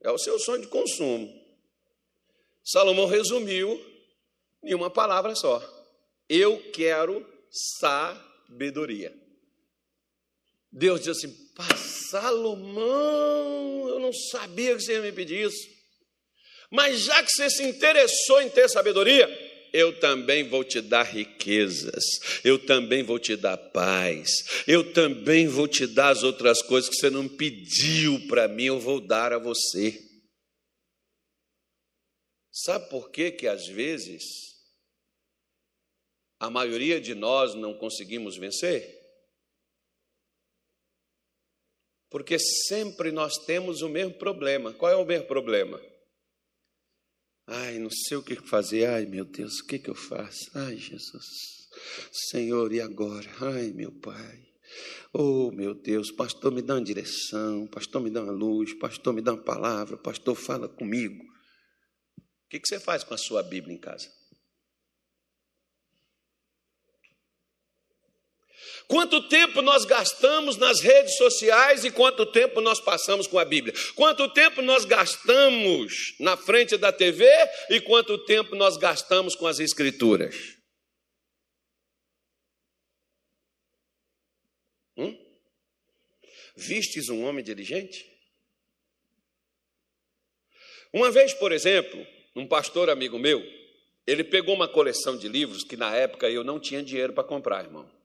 [0.00, 1.40] É o seu sonho de consumo.
[2.64, 3.91] Salomão resumiu
[4.62, 5.62] em uma palavra só.
[6.28, 9.14] Eu quero sabedoria.
[10.70, 15.68] Deus diz assim: Pá, Salomão, eu não sabia que você ia me pedir isso.
[16.70, 19.28] Mas já que você se interessou em ter sabedoria,
[19.72, 22.04] eu também vou te dar riquezas,
[22.44, 26.96] eu também vou te dar paz, eu também vou te dar as outras coisas que
[26.96, 30.00] você não pediu para mim, eu vou dar a você.
[32.50, 34.51] Sabe por que que às vezes
[36.42, 39.00] a maioria de nós não conseguimos vencer?
[42.10, 44.72] Porque sempre nós temos o mesmo problema.
[44.72, 45.80] Qual é o mesmo problema?
[47.46, 48.86] Ai, não sei o que fazer.
[48.86, 50.50] Ai, meu Deus, o que, que eu faço?
[50.52, 51.24] Ai, Jesus.
[52.10, 53.30] Senhor, e agora?
[53.40, 54.44] Ai, meu Pai.
[55.12, 59.22] Oh, meu Deus, pastor, me dá uma direção, pastor, me dá uma luz, pastor, me
[59.22, 61.22] dá uma palavra, pastor, fala comigo.
[62.18, 64.10] O que, que você faz com a sua Bíblia em casa?
[68.88, 73.74] Quanto tempo nós gastamos nas redes sociais e quanto tempo nós passamos com a Bíblia?
[73.94, 77.26] Quanto tempo nós gastamos na frente da TV
[77.70, 80.36] e quanto tempo nós gastamos com as Escrituras?
[84.96, 85.16] Hum?
[86.56, 88.10] Vistes um homem diligente?
[90.92, 93.42] Uma vez, por exemplo, um pastor amigo meu,
[94.06, 97.64] ele pegou uma coleção de livros que na época eu não tinha dinheiro para comprar,
[97.64, 98.01] irmão.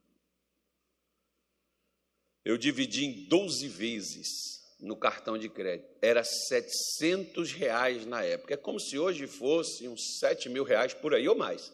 [2.47, 5.93] Eu dividi em 12 vezes no cartão de crédito.
[6.01, 8.53] Era 700 reais na época.
[8.53, 11.73] É como se hoje fosse uns 7 mil reais por aí ou mais,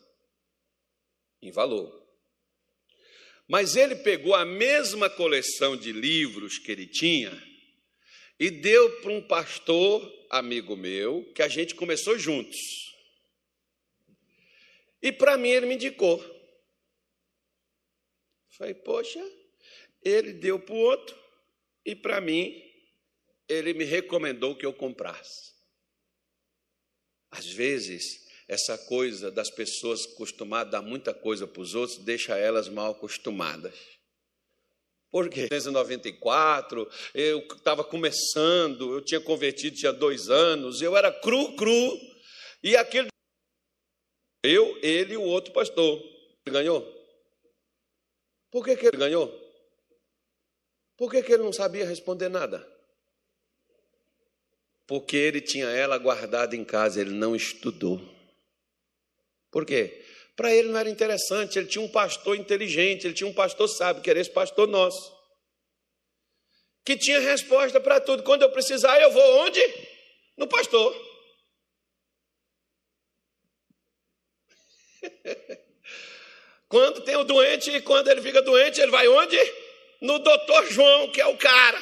[1.44, 2.04] em valor.
[3.48, 7.32] Mas ele pegou a mesma coleção de livros que ele tinha
[8.40, 12.58] e deu para um pastor amigo meu, que a gente começou juntos.
[15.04, 16.20] E para mim ele me indicou.
[18.58, 19.24] Falei, poxa,
[20.04, 21.18] ele deu para o outro
[21.86, 22.62] e para mim
[23.48, 25.54] ele me recomendou que eu comprasse.
[27.32, 32.38] Às vezes, essa coisa das pessoas acostumadas a dar muita coisa para os outros deixa
[32.38, 33.74] elas mal acostumadas.
[35.12, 35.42] Por quê?
[35.42, 42.00] Em 1994, eu estava começando, eu tinha convertido, tinha dois anos, eu era cru, cru,
[42.64, 43.10] e aquele.
[44.44, 46.00] Eu, ele e o outro pastor.
[46.46, 46.82] Ele ganhou?
[48.52, 49.43] Por que, que ele ganhou?
[50.98, 52.66] Por que, que ele não sabia responder nada?
[54.86, 58.00] Porque ele tinha ela guardada em casa, ele não estudou.
[59.52, 60.06] Por quê?
[60.36, 64.02] Para ele não era interessante, ele tinha um pastor inteligente, ele tinha um pastor sábio,
[64.02, 65.16] que era esse pastor nosso,
[66.84, 68.24] que tinha resposta para tudo.
[68.24, 69.62] Quando eu precisar, eu vou onde?
[70.36, 70.94] No pastor.
[76.68, 79.38] quando tem o doente e quando ele fica doente, ele vai onde?
[80.04, 81.82] No doutor João, que é o cara.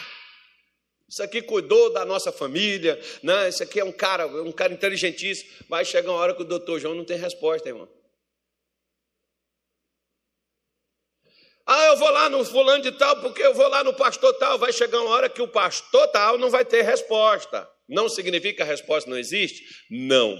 [1.10, 3.49] Isso aqui cuidou da nossa família, né?
[3.49, 5.49] Isso aqui é um cara, um cara inteligentíssimo.
[5.67, 7.89] Vai chegar uma hora que o doutor João não tem resposta, irmão.
[11.65, 14.60] Ah, eu vou lá no fulano de tal, porque eu vou lá no pastor tal.
[14.60, 17.67] Vai chegar uma hora que o pastor tal não vai ter resposta.
[17.89, 19.63] Não significa que a resposta não existe?
[19.89, 20.38] Não.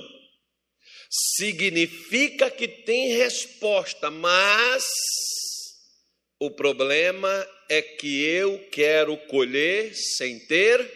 [1.10, 4.84] Significa que tem resposta, mas
[6.42, 10.92] o problema é que eu quero colher sem ter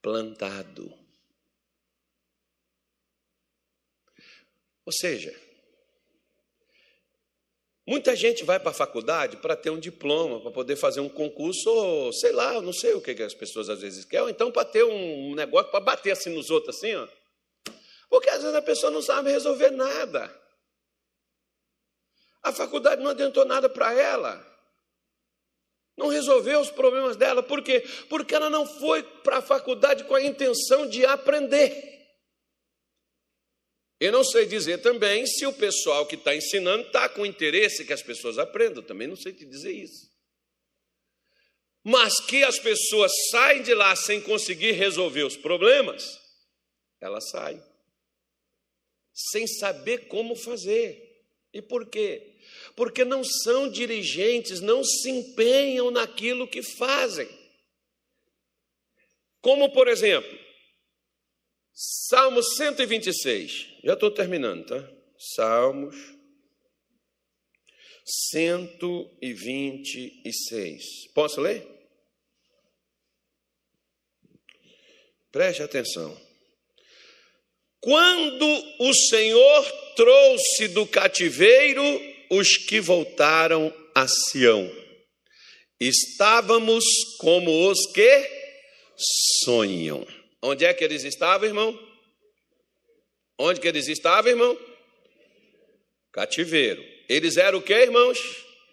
[0.00, 0.96] plantado.
[4.86, 5.34] Ou seja,
[7.84, 11.70] Muita gente vai para a faculdade para ter um diploma, para poder fazer um concurso,
[11.70, 14.66] ou sei lá, não sei o que, as pessoas às vezes querem, ou então para
[14.66, 17.08] ter um negócio para bater assim nos outros, assim, ó.
[18.10, 20.30] Porque às vezes a pessoa não sabe resolver nada.
[22.42, 24.46] A faculdade não adiantou nada para ela.
[25.96, 27.42] Não resolveu os problemas dela.
[27.42, 27.80] Por quê?
[28.08, 31.98] Porque ela não foi para a faculdade com a intenção de aprender.
[34.00, 37.92] Eu não sei dizer também se o pessoal que está ensinando está com interesse que
[37.92, 40.08] as pessoas aprendam, também não sei te dizer isso.
[41.82, 46.20] Mas que as pessoas saem de lá sem conseguir resolver os problemas,
[47.00, 47.60] elas saem,
[49.12, 51.07] sem saber como fazer.
[51.52, 52.34] E por quê?
[52.76, 57.28] Porque não são dirigentes, não se empenham naquilo que fazem.
[59.40, 60.38] Como, por exemplo,
[61.72, 63.78] Salmo 126.
[63.84, 64.86] Já estou terminando, tá?
[65.16, 65.96] Salmos
[68.30, 71.08] 126.
[71.14, 71.66] Posso ler?
[75.30, 76.27] Preste atenção.
[77.80, 78.46] Quando
[78.80, 81.82] o Senhor trouxe do cativeiro
[82.30, 84.70] os que voltaram a Sião,
[85.80, 86.84] estávamos
[87.18, 88.30] como os que
[89.44, 90.06] sonham.
[90.42, 91.78] Onde é que eles estavam, irmão?
[93.38, 94.58] Onde que eles estavam, irmão?
[96.12, 96.84] Cativeiro.
[97.08, 98.18] Eles eram o quê, irmãos?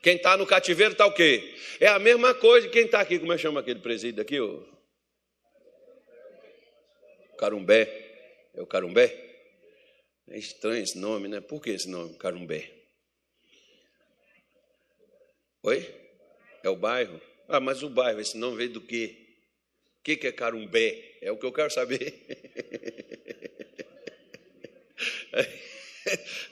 [0.02, 1.56] Quem está no cativeiro está o quê?
[1.80, 2.70] É a mesma coisa.
[2.70, 4.40] Quem está aqui, como é que chama aquele presídio aqui?
[4.40, 4.66] O
[7.38, 8.05] Carumbé.
[8.56, 9.14] É o Carumbé?
[10.28, 11.40] É estranho esse nome, né?
[11.42, 12.72] Por que esse nome, Carumbé?
[15.64, 15.88] Oi?
[16.64, 17.22] É o bairro?
[17.48, 19.18] Ah, mas o bairro, esse nome veio do quê?
[20.00, 21.18] O que, que é Carumbé?
[21.22, 22.14] É o que eu quero saber.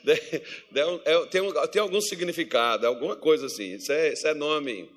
[0.06, 3.76] É, tem, tem algum significado, alguma coisa assim.
[3.76, 4.90] Isso é, isso é nome,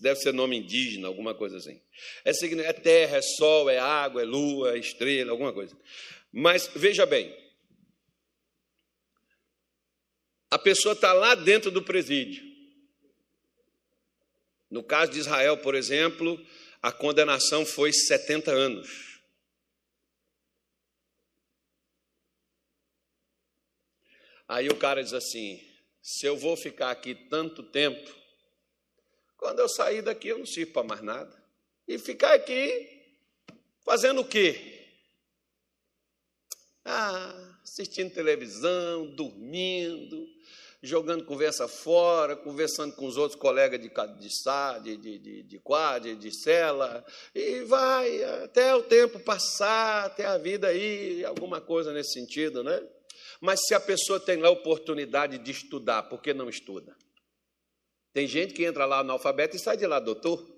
[0.00, 1.80] deve ser nome indígena, alguma coisa assim.
[2.24, 5.74] É, é terra, é sol, é água, é lua, é estrela, alguma coisa.
[6.38, 7.34] Mas veja bem,
[10.50, 12.44] a pessoa está lá dentro do presídio.
[14.70, 16.38] No caso de Israel, por exemplo,
[16.82, 19.18] a condenação foi 70 anos.
[24.46, 25.66] Aí o cara diz assim:
[26.02, 28.14] se eu vou ficar aqui tanto tempo,
[29.38, 31.34] quando eu sair daqui eu não sirvo para mais nada.
[31.88, 33.16] E ficar aqui
[33.82, 34.75] fazendo o quê?
[36.88, 40.24] Ah, assistindo televisão, dormindo,
[40.80, 46.30] jogando conversa fora, conversando com os outros colegas de, de, de, de, de quadra, de
[46.32, 52.62] cela, e vai até o tempo passar, até a vida aí, alguma coisa nesse sentido,
[52.62, 52.80] né?
[53.40, 56.96] Mas se a pessoa tem lá a oportunidade de estudar, por que não estuda?
[58.12, 60.56] Tem gente que entra lá analfabeto e sai de lá doutor.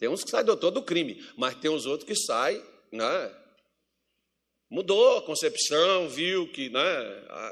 [0.00, 3.36] Tem uns que saem doutor do crime, mas tem os outros que saem, né?
[4.70, 6.80] Mudou a concepção, viu que né,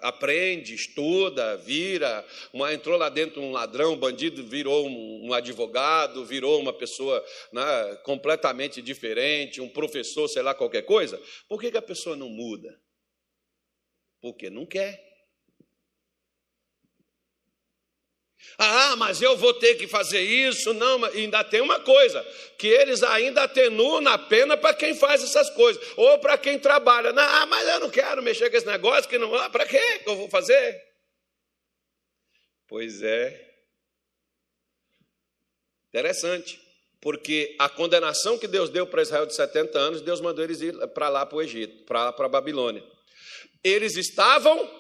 [0.03, 6.25] aprende, estuda, vira, uma, entrou lá dentro um ladrão, um bandido, virou um, um advogado,
[6.25, 11.21] virou uma pessoa né, completamente diferente, um professor, sei lá, qualquer coisa.
[11.49, 12.81] Por que, que a pessoa não muda?
[14.21, 15.08] Porque não quer.
[18.57, 20.73] Ah, mas eu vou ter que fazer isso.
[20.75, 22.23] Não, ainda tem uma coisa:
[22.59, 27.13] que eles ainda atenuam na pena para quem faz essas coisas, ou para quem trabalha.
[27.13, 29.35] Não, ah, mas eu não quero mexer com esse negócio, que não.
[29.35, 30.77] Ah, para que eu vou fazer?
[32.67, 33.47] Pois é.
[35.89, 36.61] Interessante,
[37.01, 40.75] porque a condenação que Deus deu para Israel de 70 anos, Deus mandou eles ir
[40.89, 42.85] para lá, para o Egito, para a Babilônia.
[43.65, 44.78] Eles estavam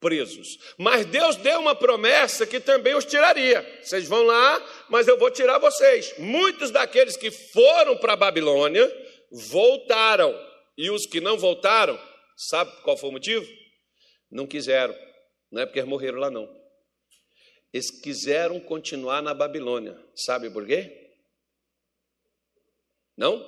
[0.00, 0.58] presos.
[0.76, 3.62] Mas Deus deu uma promessa que também os tiraria.
[3.82, 6.14] Vocês vão lá, mas eu vou tirar vocês.
[6.18, 8.90] Muitos daqueles que foram para a Babilônia
[9.30, 10.34] voltaram.
[10.76, 11.98] E os que não voltaram,
[12.36, 13.46] sabe qual foi o motivo?
[14.30, 14.94] Não quiseram.
[15.50, 16.48] Não é porque eles morreram lá, não.
[17.72, 19.98] Eles quiseram continuar na Babilônia.
[20.14, 21.10] Sabe por quê?
[23.16, 23.44] Não?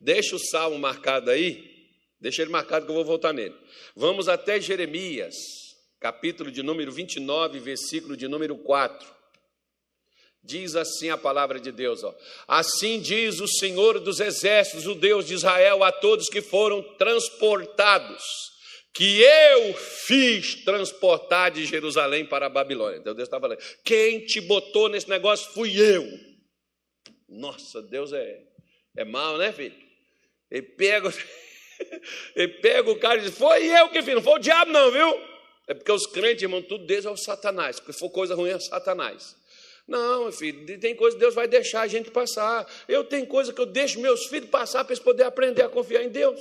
[0.00, 1.75] Deixa o salmo marcado aí,
[2.20, 3.54] Deixa ele marcado que eu vou voltar nele.
[3.94, 5.34] Vamos até Jeremias,
[6.00, 9.16] capítulo de número 29, versículo de número 4.
[10.42, 12.16] Diz assim a palavra de Deus: ó.
[12.46, 18.22] Assim diz o Senhor dos Exércitos, o Deus de Israel, a todos que foram transportados,
[18.94, 22.98] que eu fiz transportar de Jerusalém para a Babilônia.
[22.98, 26.06] Então Deus está falando: quem te botou nesse negócio fui eu.
[27.28, 28.40] Nossa, Deus é,
[28.96, 29.76] é mal, né, filho?
[30.50, 31.12] Ele pega.
[32.34, 34.90] Ele pega o cara e diz: Foi eu que fiz, não foi o diabo, não,
[34.90, 35.36] viu?
[35.66, 37.80] É porque os crentes, irmão, tudo deles é o Satanás.
[37.80, 39.36] Porque for coisa ruim, é Satanás.
[39.86, 42.66] Não, filho, tem coisa que Deus vai deixar a gente passar.
[42.88, 46.02] Eu tenho coisa que eu deixo meus filhos passar para eles poderem aprender a confiar
[46.02, 46.40] em Deus.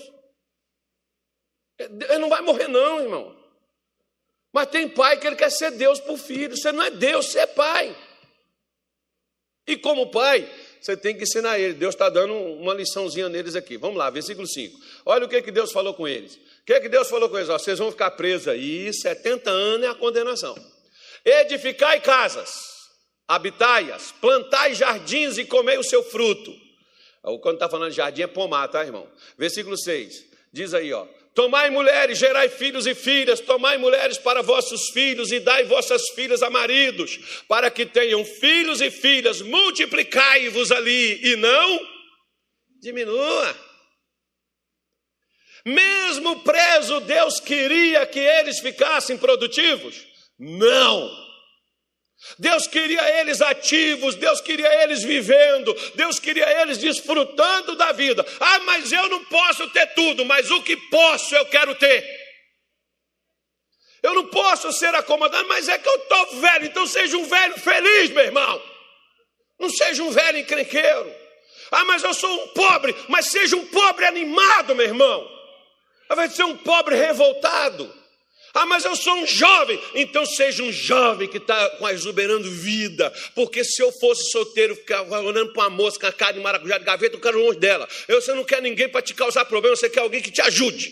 [1.77, 3.35] Ele não vai morrer, não, irmão.
[4.51, 6.55] Mas tem pai que ele quer ser Deus para o filho.
[6.55, 7.95] Você não é Deus, você é pai.
[9.67, 10.49] E como pai,
[10.85, 11.73] você tem que ensinar ele.
[11.73, 13.75] Deus está dando uma liçãozinha neles aqui.
[13.75, 14.79] Vamos lá, versículo 5.
[15.03, 16.35] Olha o que, que Deus falou com eles.
[16.35, 17.49] O que, que Deus falou com eles?
[17.49, 20.55] Ó, vocês vão ficar presos aí, 70 anos é a condenação.
[21.25, 22.51] Edificai casas,
[23.27, 26.53] habitai-as, plantai jardins e comei o seu fruto.
[27.41, 29.07] Quando está falando de jardim é pomar, tá, irmão?
[29.39, 30.23] Versículo 6.
[30.53, 31.07] Diz aí, ó.
[31.35, 36.41] Tomai mulheres, gerai filhos e filhas, tomai mulheres para vossos filhos e dai vossas filhas
[36.41, 41.79] a maridos, para que tenham filhos e filhas, multiplicai-vos ali e não
[42.79, 43.53] diminua.
[45.65, 50.07] Mesmo preso, Deus queria que eles ficassem produtivos?
[50.39, 51.24] Não.
[52.39, 58.25] Deus queria eles ativos, Deus queria eles vivendo, Deus queria eles desfrutando da vida.
[58.39, 62.03] Ah, mas eu não posso ter tudo, mas o que posso eu quero ter.
[64.01, 67.59] Eu não posso ser acomodado, mas é que eu estou velho, então seja um velho
[67.59, 68.61] feliz, meu irmão.
[69.59, 71.13] Não seja um velho encrenqueiro.
[71.71, 75.35] Ah, mas eu sou um pobre, mas seja um pobre animado, meu irmão.
[76.07, 77.91] Ao de ser um pobre revoltado.
[78.55, 79.77] Ah, mas eu sou um jovem.
[79.93, 83.13] Então seja um jovem que está exuberando vida.
[83.35, 86.77] Porque se eu fosse solteiro, ficava olhando para uma moça com a cara de maracujá
[86.77, 87.85] de gaveta, eu quero longe dela.
[88.07, 90.89] Eu, você não quer ninguém para te causar problema, você quer alguém que te ajude.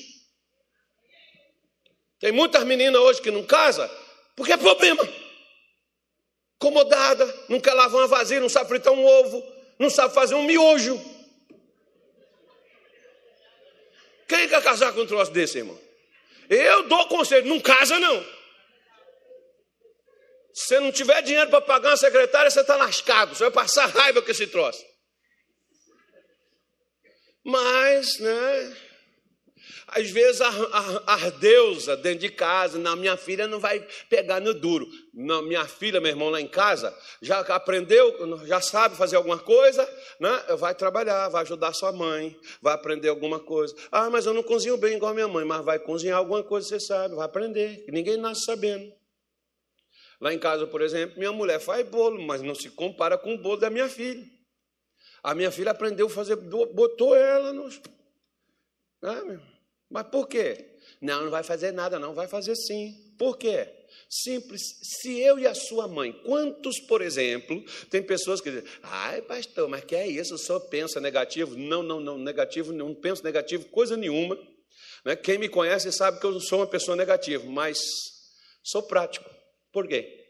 [2.19, 3.89] Tem muitas meninas hoje que não casam
[4.35, 5.07] porque é problema.
[6.59, 9.41] Acomodada, não quer lavar uma vasilha, não sabe fritar um ovo,
[9.79, 11.01] não sabe fazer um miojo.
[14.27, 15.82] Quem quer casar com um troço desse, irmão?
[16.49, 18.25] Eu dou conselho, não casa não.
[20.53, 24.21] Se não tiver dinheiro para pagar uma secretária, você está lascado, você vai passar raiva
[24.21, 24.83] com esse troço.
[27.43, 28.77] Mas, né?
[29.87, 34.39] Às vezes a, a, a deusa dentro de casa, não, minha filha não vai pegar
[34.39, 34.87] no duro.
[35.13, 39.87] Não, minha filha, meu irmão lá em casa, já aprendeu, já sabe fazer alguma coisa,
[40.19, 40.55] né?
[40.57, 43.75] vai trabalhar, vai ajudar sua mãe, vai aprender alguma coisa.
[43.91, 46.79] Ah, mas eu não cozinho bem igual minha mãe, mas vai cozinhar alguma coisa, você
[46.79, 47.85] sabe, vai aprender.
[47.89, 48.91] Ninguém nasce sabendo.
[50.19, 53.37] Lá em casa, por exemplo, minha mulher faz bolo, mas não se compara com o
[53.37, 54.25] bolo da minha filha.
[55.21, 57.81] A minha filha aprendeu a fazer, botou ela nos.
[59.01, 59.21] Ah,
[59.93, 60.65] mas por quê?
[60.99, 63.13] Não, não vai fazer nada, não, vai fazer sim.
[63.15, 63.69] Por quê?
[64.09, 64.61] Simples.
[64.81, 69.69] Se eu e a sua mãe, quantos, por exemplo, tem pessoas que dizem, ai, pastor,
[69.69, 70.35] mas que é isso?
[70.39, 71.55] Senhor pensa negativo?
[71.55, 74.35] Não, não, não, negativo, não penso negativo, coisa nenhuma.
[75.05, 75.15] Né?
[75.15, 77.77] Quem me conhece sabe que eu sou uma pessoa negativa, mas
[78.63, 79.29] sou prático.
[79.71, 80.25] Por quê?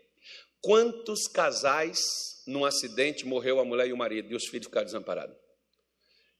[0.59, 2.03] Quantos casais
[2.45, 5.42] num acidente morreu a mulher e o marido e os filhos ficaram desamparados?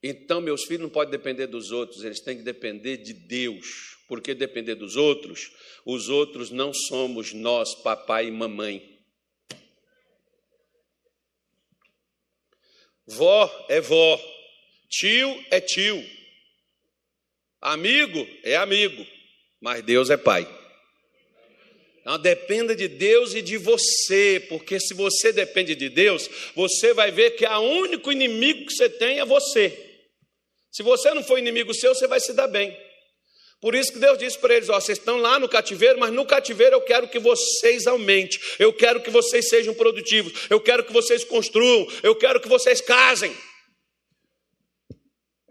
[0.06, 4.34] Então, meus filhos não podem depender dos outros, eles têm que depender de Deus, porque
[4.34, 5.50] depender dos outros,
[5.86, 9.00] os outros não somos nós, papai e mamãe.
[13.08, 14.22] Vó é vó,
[14.90, 16.04] tio é tio,
[17.62, 19.08] amigo é amigo,
[19.62, 20.46] mas Deus é pai.
[22.02, 27.10] Então, dependa de Deus e de você, porque se você depende de Deus, você vai
[27.10, 29.93] ver que o único inimigo que você tem é você.
[30.74, 32.76] Se você não for inimigo seu, você vai se dar bem.
[33.62, 36.26] Por isso que Deus disse para eles: ó, vocês estão lá no cativeiro, mas no
[36.26, 40.92] cativeiro eu quero que vocês aumentem, eu quero que vocês sejam produtivos, eu quero que
[40.92, 43.34] vocês construam, eu quero que vocês casem.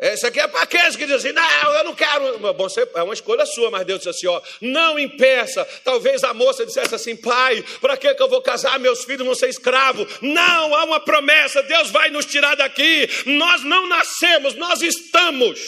[0.03, 2.37] Isso aqui é para aqueles que dizem, não, eu não quero.
[2.55, 5.65] Bom, é uma escolha sua, mas Deus disse assim: ó, não impeça.
[5.85, 8.81] Talvez a moça dissesse assim, pai, para que, que eu vou casar?
[8.81, 10.09] Meus filhos vão ser escravos.
[10.21, 13.09] Não, há uma promessa, Deus vai nos tirar daqui.
[13.27, 15.61] Nós não nascemos, nós estamos.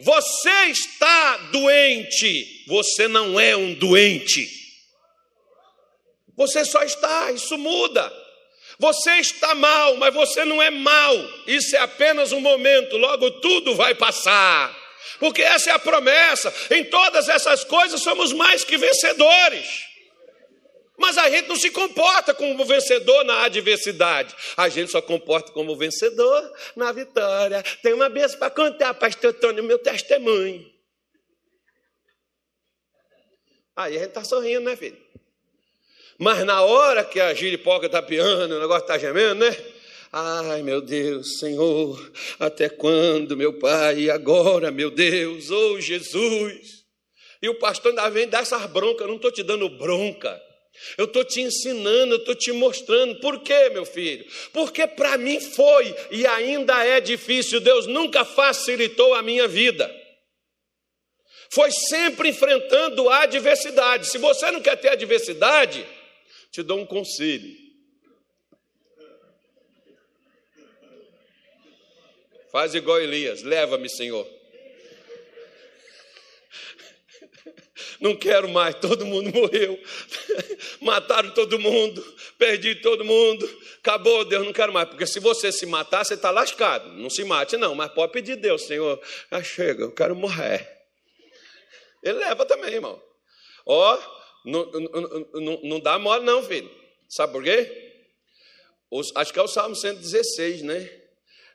[0.00, 4.46] Você está doente, você não é um doente.
[6.36, 8.23] Você só está, isso muda.
[8.78, 11.14] Você está mal, mas você não é mal.
[11.46, 14.74] Isso é apenas um momento, logo tudo vai passar.
[15.18, 16.52] Porque essa é a promessa.
[16.70, 19.84] Em todas essas coisas somos mais que vencedores.
[20.96, 24.34] Mas a gente não se comporta como vencedor na adversidade.
[24.56, 27.62] A gente só comporta como vencedor na vitória.
[27.82, 30.72] Tem uma benção para contar, pastor Tony, meu testemunho.
[33.76, 35.03] Aí a gente está sorrindo, né, filho?
[36.18, 39.56] Mas na hora que a giripoca está piando, o negócio está gemendo, né?
[40.12, 44.00] Ai, meu Deus, Senhor, até quando, meu Pai?
[44.00, 46.84] E agora, meu Deus, oh Jesus.
[47.42, 50.40] E o pastor ainda vem dar essas broncas, eu não estou te dando bronca.
[50.98, 53.16] Eu estou te ensinando, eu estou te mostrando.
[53.20, 54.24] Por quê, meu filho?
[54.52, 57.60] Porque para mim foi e ainda é difícil.
[57.60, 59.90] Deus nunca facilitou a minha vida.
[61.50, 64.08] Foi sempre enfrentando a adversidade.
[64.08, 65.86] Se você não quer ter adversidade,
[66.54, 67.52] te dou um conselho.
[72.52, 74.24] Faz igual Elias, leva-me, Senhor.
[78.00, 79.82] Não quero mais, todo mundo morreu.
[80.80, 82.00] Mataram todo mundo,
[82.38, 83.44] perdi todo mundo.
[83.78, 84.88] Acabou, Deus, não quero mais.
[84.88, 86.88] Porque se você se matar, você está lascado.
[86.92, 89.02] Não se mate, não, mas pode pedir Deus, Senhor.
[89.28, 90.70] Ah, chega, eu quero morrer.
[92.00, 93.02] Ele leva também, irmão.
[93.66, 93.98] Ó,
[94.44, 96.70] não, não, não, dá mole, não, filho.
[97.08, 97.92] Sabe por quê?
[98.90, 101.02] Os, acho que é o Salmo 116, né?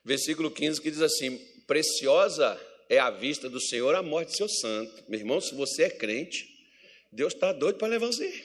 [0.03, 1.37] Versículo 15, que diz assim:
[1.67, 2.59] Preciosa
[2.89, 5.03] é a vista do Senhor a morte de seu santo.
[5.07, 6.47] Meu irmão, se você é crente,
[7.11, 8.43] Deus está doido para levar você.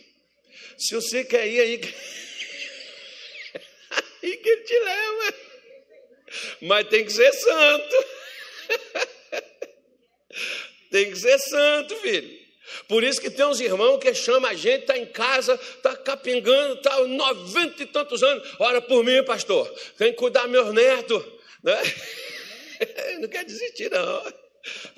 [0.76, 1.80] Se você quer ir aí,
[4.22, 5.34] aí que ele te leva.
[6.60, 8.04] Mas tem que ser santo.
[10.90, 12.43] tem que ser santo, filho.
[12.88, 16.74] Por isso que tem uns irmãos que chamam a gente, está em casa, está capengando,
[16.74, 18.56] está noventa e tantos anos.
[18.58, 21.22] Ora por mim, pastor, tem que cuidar meus netos.
[21.62, 21.76] Né?
[23.20, 24.22] Não quer desistir, não.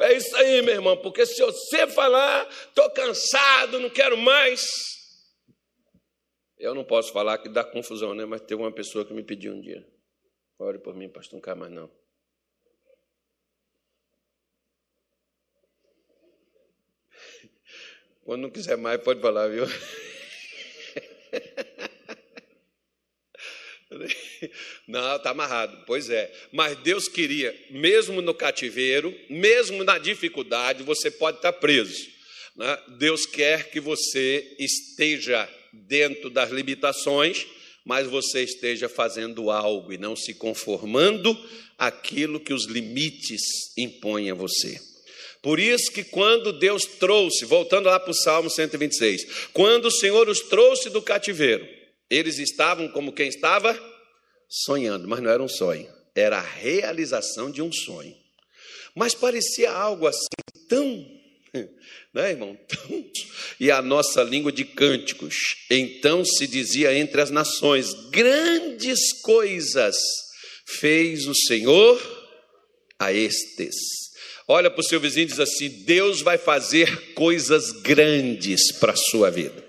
[0.00, 4.64] É isso aí, meu irmão, porque se você falar, estou cansado, não quero mais.
[6.56, 8.24] Eu não posso falar que dá confusão, né?
[8.24, 9.84] Mas teve uma pessoa que me pediu um dia.
[10.58, 11.90] Ore por mim, pastor, não quer mais não.
[18.26, 19.64] Quando não quiser mais, pode falar, viu?
[24.88, 25.84] Não, está amarrado.
[25.86, 26.32] Pois é.
[26.52, 32.04] Mas Deus queria, mesmo no cativeiro, mesmo na dificuldade, você pode estar preso.
[32.56, 32.78] Né?
[32.98, 37.46] Deus quer que você esteja dentro das limitações,
[37.84, 41.32] mas você esteja fazendo algo e não se conformando
[41.78, 43.40] aquilo que os limites
[43.78, 44.95] impõem a você.
[45.46, 50.28] Por isso que quando Deus trouxe, voltando lá para o Salmo 126, quando o Senhor
[50.28, 51.64] os trouxe do cativeiro,
[52.10, 53.80] eles estavam como quem estava
[54.48, 58.12] sonhando, mas não era um sonho, era a realização de um sonho.
[58.92, 60.26] Mas parecia algo assim
[60.68, 60.84] tão,
[62.12, 62.58] né, irmão?
[62.66, 63.04] Tão...
[63.60, 69.96] E a nossa língua de cânticos, então se dizia entre as nações: grandes coisas
[70.66, 72.02] fez o Senhor
[72.98, 74.05] a estes.
[74.48, 78.96] Olha para o seu vizinho e diz assim: Deus vai fazer coisas grandes para a
[78.96, 79.66] sua vida.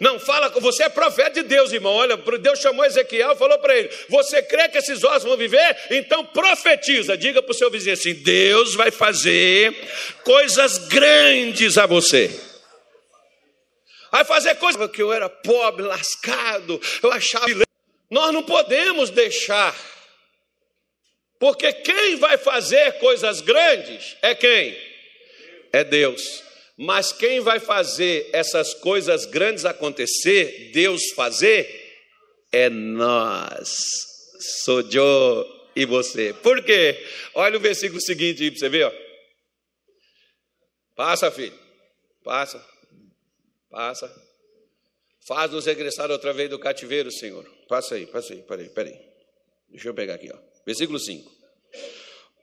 [0.00, 1.92] Não, fala, você é profeta de Deus, irmão.
[1.92, 5.76] Olha, Deus chamou Ezequiel e falou para ele: Você crê que esses ossos vão viver?
[5.90, 7.16] Então profetiza.
[7.16, 9.72] Diga para o seu vizinho assim: Deus vai fazer
[10.24, 12.30] coisas grandes a você.
[14.10, 17.46] Vai fazer coisas que eu era pobre, lascado, eu achava.
[18.10, 19.74] Nós não podemos deixar,
[21.42, 24.78] porque quem vai fazer coisas grandes é quem?
[25.72, 26.40] É Deus.
[26.76, 31.66] Mas quem vai fazer essas coisas grandes acontecer, Deus fazer,
[32.52, 33.76] é nós.
[34.62, 36.32] Sou eu e você.
[36.32, 37.04] Por quê?
[37.34, 38.84] Olha o versículo seguinte aí para você ver.
[38.84, 38.92] Ó.
[40.94, 41.58] Passa, filho.
[42.22, 42.64] Passa.
[43.68, 44.08] Passa.
[45.26, 47.44] Faz-nos regressar outra vez do cativeiro, Senhor.
[47.66, 48.96] Passa aí, passa aí, peraí, peraí.
[49.68, 50.51] Deixa eu pegar aqui, ó.
[50.66, 51.30] Versículo 5.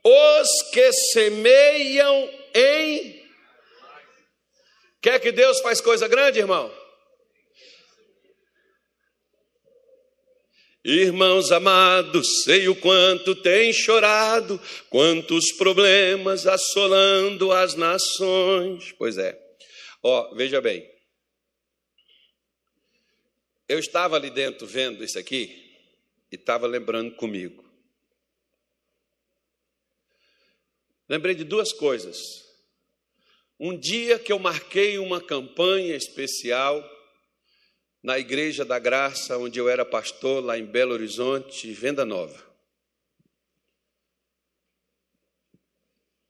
[0.02, 3.20] Os que semeiam em
[5.00, 6.70] Quer que Deus faz coisa grande, irmão?
[10.84, 18.92] Irmãos amados, sei o quanto tem chorado, quantos problemas assolando as nações.
[18.92, 19.38] Pois é.
[20.02, 20.90] Ó, veja bem.
[23.68, 25.78] Eu estava ali dentro vendo isso aqui
[26.32, 27.69] e estava lembrando comigo.
[31.10, 32.16] Lembrei de duas coisas.
[33.58, 36.88] Um dia que eu marquei uma campanha especial
[38.00, 42.48] na Igreja da Graça, onde eu era pastor, lá em Belo Horizonte, Venda Nova.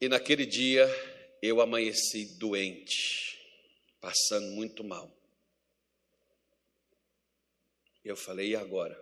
[0.00, 0.88] E naquele dia
[1.42, 3.38] eu amanheci doente,
[4.00, 5.14] passando muito mal.
[8.02, 8.98] Eu falei, e agora?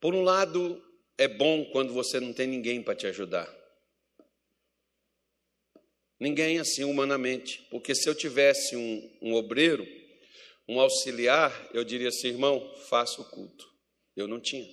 [0.00, 0.84] Por um lado,
[1.18, 3.52] é bom quando você não tem ninguém para te ajudar.
[6.18, 9.86] Ninguém assim humanamente, porque se eu tivesse um, um obreiro,
[10.68, 13.70] um auxiliar, eu diria assim, irmão, faça o culto.
[14.16, 14.66] Eu não tinha.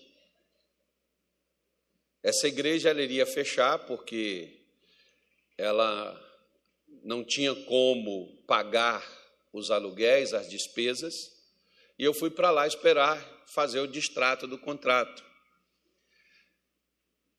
[2.24, 4.62] Essa igreja ela iria fechar porque
[5.58, 6.20] ela
[7.04, 9.06] não tinha como pagar
[9.52, 11.32] os aluguéis, as despesas,
[12.00, 15.24] e eu fui para lá esperar fazer o distrato do contrato.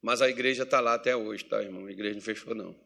[0.05, 1.87] Mas a igreja está lá até hoje, tá, irmão?
[1.87, 2.77] A igreja não fechou, não.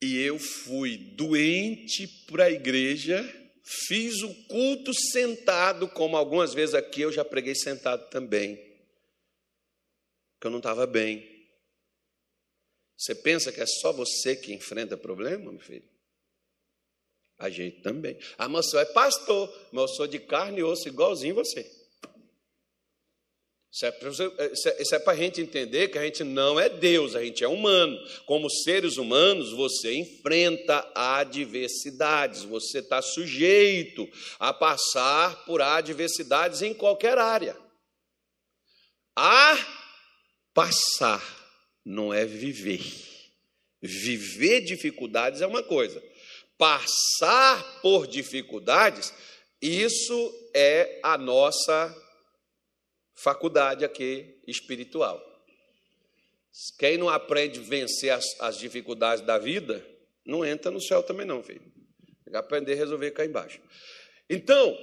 [0.00, 3.20] E eu fui doente para a igreja,
[3.64, 8.54] fiz o culto sentado, como algumas vezes aqui eu já preguei sentado também,
[10.40, 11.28] que eu não estava bem.
[12.96, 15.90] Você pensa que é só você que enfrenta problema, meu filho?
[17.36, 18.16] A gente também.
[18.38, 21.79] Ah, mas você é pastor, mas eu sou de carne e osso igualzinho você.
[23.72, 27.44] Isso é, é para a gente entender que a gente não é Deus, a gente
[27.44, 27.96] é humano.
[28.26, 34.08] Como seres humanos, você enfrenta adversidades, você está sujeito
[34.40, 37.56] a passar por adversidades em qualquer área.
[39.16, 39.56] A
[40.52, 41.22] passar
[41.84, 42.82] não é viver.
[43.80, 46.02] Viver dificuldades é uma coisa,
[46.58, 49.14] passar por dificuldades,
[49.62, 51.96] isso é a nossa
[53.22, 55.20] faculdade aqui espiritual.
[56.78, 59.86] Quem não aprende a vencer as, as dificuldades da vida,
[60.24, 61.62] não entra no céu também não, filho.
[62.24, 63.60] Tem que aprender a resolver cá embaixo.
[64.28, 64.76] Então,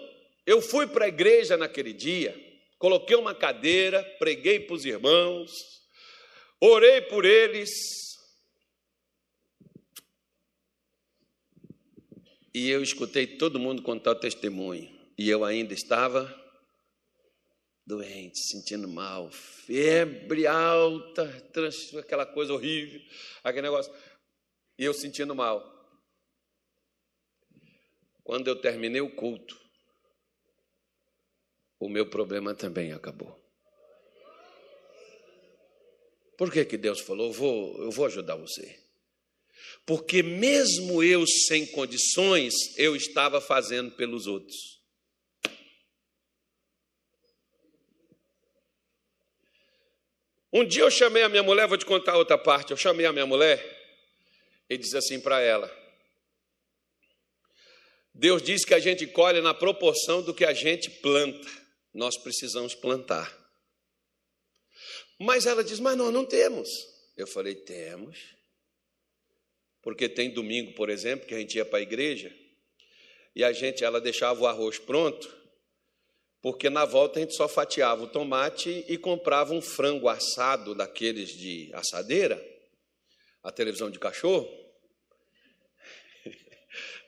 [0.46, 2.36] eu fui para a igreja naquele dia,
[2.78, 5.52] coloquei uma cadeira, preguei para os irmãos,
[6.62, 7.70] orei por eles.
[12.54, 14.90] E eu escutei todo mundo contar o testemunho.
[15.18, 16.47] E eu ainda estava
[17.88, 21.24] doente, sentindo mal, febre alta,
[21.98, 23.02] aquela coisa horrível,
[23.42, 23.92] aquele negócio.
[24.78, 25.74] E eu sentindo mal.
[28.26, 29.58] Quando eu terminei o culto,
[31.80, 33.42] o meu problema também acabou.
[36.38, 37.32] Por que, que Deus falou?
[37.32, 38.78] Vou, eu vou ajudar você.
[39.86, 44.77] Porque mesmo eu sem condições, eu estava fazendo pelos outros.
[50.52, 52.72] Um dia eu chamei a minha mulher, vou te contar outra parte.
[52.72, 53.64] Eu chamei a minha mulher
[54.70, 55.72] e disse assim para ela:
[58.14, 61.48] Deus diz que a gente colhe na proporção do que a gente planta.
[61.94, 63.36] Nós precisamos plantar.
[65.20, 66.70] Mas ela diz: Mas nós não temos.
[67.16, 68.18] Eu falei: Temos.
[69.82, 72.36] Porque tem domingo, por exemplo, que a gente ia para a igreja
[73.38, 75.32] e a gente, ela deixava o arroz pronto,
[76.42, 81.30] porque na volta a gente só fatiava o tomate e comprava um frango assado daqueles
[81.30, 82.44] de assadeira,
[83.44, 84.48] a televisão de cachorro.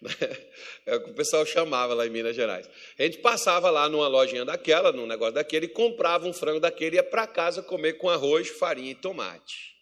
[0.85, 2.67] É o que o pessoal chamava lá em Minas Gerais.
[2.97, 6.95] A gente passava lá numa lojinha daquela, num negócio daquele, e comprava um frango daquele
[6.95, 9.75] e ia para casa comer com arroz, farinha e tomate.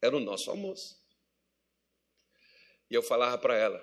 [0.00, 0.96] Era o nosso almoço.
[2.90, 3.80] E eu falava para ela: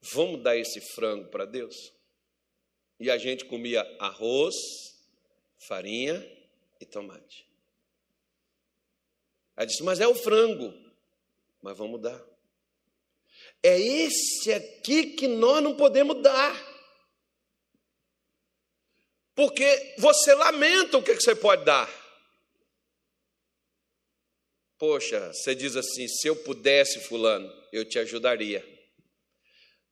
[0.00, 1.92] vamos dar esse frango para Deus?
[2.98, 4.54] E a gente comia arroz,
[5.58, 6.24] farinha
[6.80, 7.46] e tomate.
[9.56, 10.72] Ela disse: mas é o frango.
[11.60, 12.20] Mas vamos dar.
[13.62, 16.72] É esse aqui que nós não podemos dar.
[19.34, 21.88] Porque você lamenta o que você pode dar.
[24.78, 28.71] Poxa, você diz assim: se eu pudesse, Fulano, eu te ajudaria.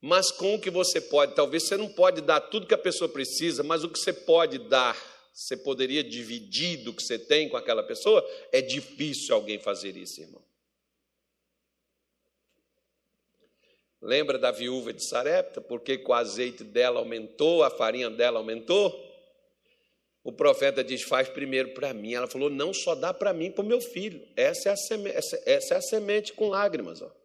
[0.00, 3.08] Mas com o que você pode, talvez você não pode dar tudo que a pessoa
[3.08, 4.96] precisa, mas o que você pode dar,
[5.32, 8.26] você poderia dividir do que você tem com aquela pessoa?
[8.50, 10.42] É difícil alguém fazer isso, irmão.
[14.00, 15.60] Lembra da viúva de Sarepta?
[15.60, 19.08] Porque com o azeite dela aumentou, a farinha dela aumentou?
[20.24, 22.14] O profeta diz: faz primeiro para mim.
[22.14, 24.26] Ela falou: não só dá para mim, para o meu filho.
[24.34, 27.02] Essa é, a semente, essa, essa é a semente com lágrimas.
[27.02, 27.19] Ó.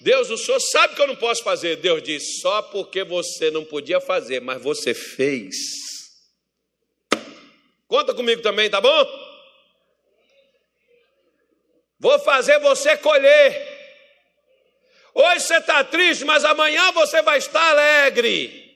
[0.00, 1.76] Deus, o senhor sabe que eu não posso fazer.
[1.76, 5.56] Deus diz: só porque você não podia fazer, mas você fez.
[7.86, 9.30] Conta comigo também, tá bom?
[11.98, 13.78] Vou fazer você colher.
[15.12, 18.70] Hoje você está triste, mas amanhã você vai estar alegre.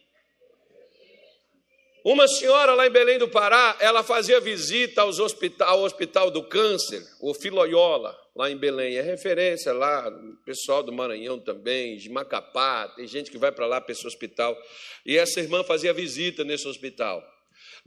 [2.05, 6.43] Uma senhora lá em Belém do Pará, ela fazia visita aos hospital, ao Hospital do
[6.43, 8.97] Câncer, o Filoiola, lá em Belém.
[8.97, 10.11] É referência lá,
[10.45, 14.57] pessoal do Maranhão também, de Macapá, tem gente que vai para lá para esse hospital.
[15.05, 17.23] E essa irmã fazia visita nesse hospital.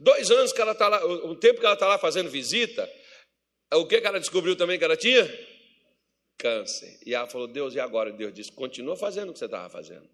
[0.00, 2.88] Dois anos que ela está lá, o tempo que ela está lá fazendo visita,
[3.74, 5.28] o que, que ela descobriu também que ela tinha?
[6.38, 6.98] câncer.
[7.04, 8.12] E ela falou: Deus, e agora?
[8.12, 10.08] Deus disse: continua fazendo o que você estava fazendo.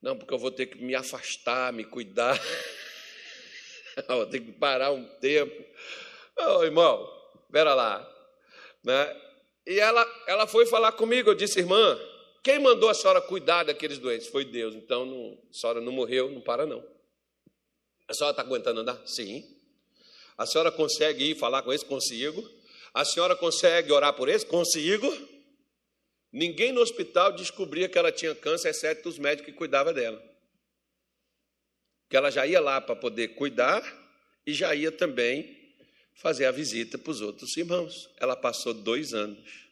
[0.00, 2.36] Não, porque eu vou ter que me afastar, me cuidar.
[4.08, 5.64] vou ter que parar um tempo.
[6.38, 7.08] Oh, irmão,
[7.44, 8.08] espera lá.
[8.82, 9.20] Né?
[9.66, 11.98] E ela, ela foi falar comigo, eu disse, irmã,
[12.42, 14.26] quem mandou a senhora cuidar daqueles doentes?
[14.26, 14.74] Foi Deus.
[14.74, 16.84] Então, não, a senhora não morreu, não para não.
[18.08, 19.00] A senhora está aguentando andar?
[19.06, 19.44] Sim.
[20.36, 21.84] A senhora consegue ir falar com eles?
[21.84, 22.42] Consigo.
[22.92, 24.42] A senhora consegue orar por eles?
[24.42, 25.06] Consigo.
[26.32, 30.20] Ninguém no hospital descobria que ela tinha câncer, exceto os médicos que cuidavam dela.
[32.10, 33.82] Que ela já ia lá para poder cuidar
[34.44, 35.61] e já ia também
[36.14, 38.08] fazer a visita para os outros irmãos.
[38.18, 39.62] Ela passou dois anos.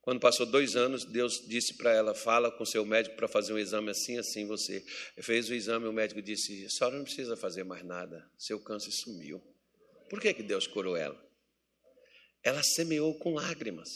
[0.00, 3.58] Quando passou dois anos, Deus disse para ela: fala com seu médico para fazer um
[3.58, 4.46] exame assim, assim.
[4.46, 4.84] Você
[5.20, 8.90] fez o exame, o médico disse: a senhora não precisa fazer mais nada, seu câncer
[8.90, 9.42] sumiu.
[10.10, 11.32] Por que, que Deus curou ela?
[12.42, 13.88] ela semeou com lágrimas.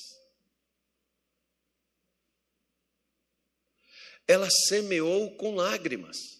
[4.26, 6.35] Ela semeou com lágrimas.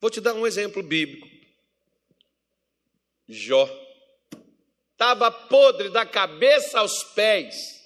[0.00, 1.28] Vou te dar um exemplo bíblico.
[3.28, 3.68] Jó
[4.92, 7.76] estava podre da cabeça aos pés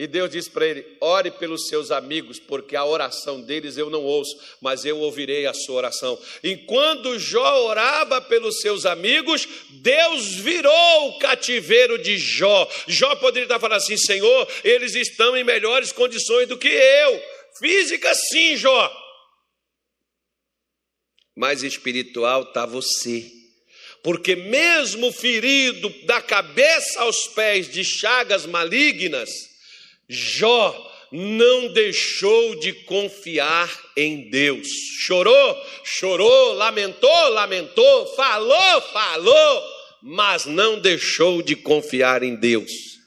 [0.00, 4.02] e Deus disse para ele: ore pelos seus amigos, porque a oração deles eu não
[4.02, 6.18] ouço, mas eu ouvirei a sua oração.
[6.42, 9.46] Enquanto Jó orava pelos seus amigos,
[9.82, 12.66] Deus virou o cativeiro de Jó.
[12.86, 17.22] Jó poderia estar falando assim: Senhor, eles estão em melhores condições do que eu.
[17.58, 19.09] Física, sim, Jó.
[21.40, 23.40] Mas espiritual está você
[24.02, 29.30] porque mesmo ferido da cabeça aos pés de chagas malignas,
[30.08, 34.68] Jó não deixou de confiar em Deus.
[35.00, 39.62] Chorou, chorou, lamentou, lamentou, falou, falou,
[40.02, 42.99] mas não deixou de confiar em Deus.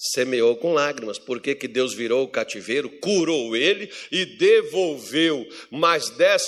[0.00, 6.42] Semeou com lágrimas, porque que Deus virou o cativeiro, curou ele e devolveu mais dez,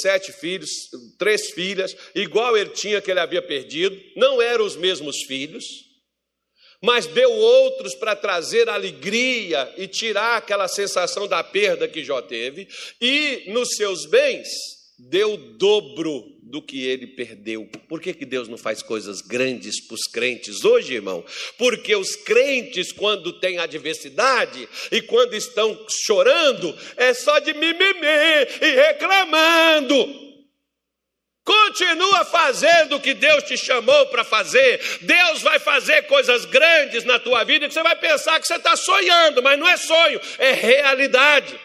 [0.00, 0.70] sete filhos,
[1.18, 5.64] três filhas, igual ele tinha que ele havia perdido, não eram os mesmos filhos
[6.84, 12.68] mas deu outros para trazer alegria e tirar aquela sensação da perda que Jó teve,
[13.00, 14.48] e nos seus bens,
[14.98, 17.68] deu dobro do que ele perdeu.
[17.88, 21.24] Por que, que Deus não faz coisas grandes para os crentes hoje, irmão?
[21.58, 28.06] Porque os crentes, quando têm adversidade e quando estão chorando, é só de mimimi
[28.62, 29.96] e reclamando.
[31.42, 34.80] Continua fazendo o que Deus te chamou para fazer.
[35.00, 38.76] Deus vai fazer coisas grandes na tua vida que você vai pensar que você está
[38.76, 41.58] sonhando, mas não é sonho, é realidade.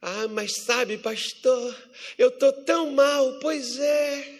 [0.00, 1.74] Ah, mas sabe, pastor,
[2.18, 4.36] eu estou tão mal, pois é.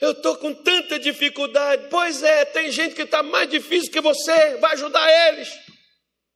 [0.00, 2.44] Eu estou com tanta dificuldade, pois é.
[2.44, 5.48] Tem gente que está mais difícil que você, vai ajudar eles.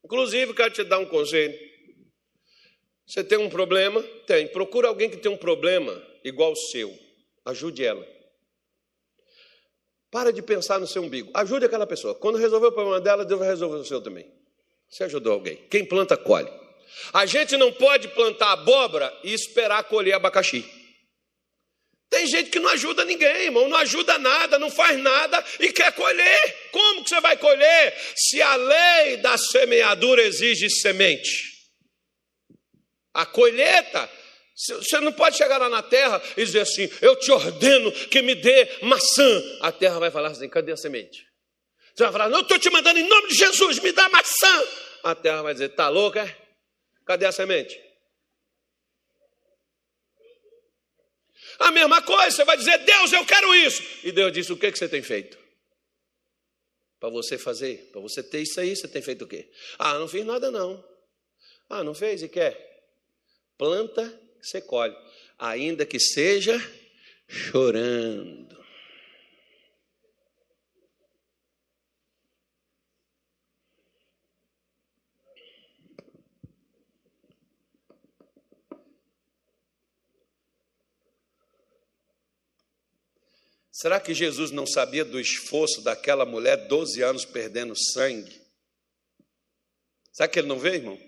[0.04, 1.58] Inclusive, quero te dar um conselho.
[3.06, 4.02] Você tem um problema?
[4.26, 4.46] Tem.
[4.48, 6.96] Procura alguém que tem um problema igual o seu.
[7.44, 8.06] Ajude ela.
[10.10, 11.30] Para de pensar no seu umbigo.
[11.34, 12.14] Ajude aquela pessoa.
[12.14, 14.26] Quando resolver o problema dela, Deus vai resolver o seu também.
[14.88, 15.56] Você ajudou alguém.
[15.68, 16.50] Quem planta, colhe.
[17.12, 20.64] A gente não pode plantar abóbora e esperar colher abacaxi.
[22.08, 25.92] Tem gente que não ajuda ninguém, irmão, não ajuda nada, não faz nada e quer
[25.92, 26.70] colher.
[26.70, 31.56] Como que você vai colher se a lei da semeadura exige semente?
[33.12, 34.08] A colheita,
[34.54, 38.34] você não pode chegar lá na terra e dizer assim: Eu te ordeno que me
[38.34, 39.42] dê maçã.
[39.60, 41.26] A terra vai falar assim: Cadê a semente?
[41.94, 44.64] Você vai falar: Não, eu estou te mandando em nome de Jesus, me dá maçã.
[45.02, 46.20] A terra vai dizer: Está louca?
[46.20, 46.45] É?
[47.06, 47.80] Cadê a semente?
[51.58, 53.82] A mesma coisa, você vai dizer, Deus, eu quero isso.
[54.04, 55.38] E Deus disse: O que, que você tem feito?
[56.98, 59.48] Para você fazer, para você ter isso aí, você tem feito o quê?
[59.78, 60.84] Ah, não fiz nada não.
[61.68, 62.66] Ah, não fez e quer?
[63.56, 64.96] Planta, você colhe.
[65.38, 66.58] Ainda que seja
[67.28, 68.55] chorando.
[83.78, 88.40] Será que Jesus não sabia do esforço daquela mulher 12 anos perdendo sangue?
[90.10, 90.98] Será que ele não vê, irmão?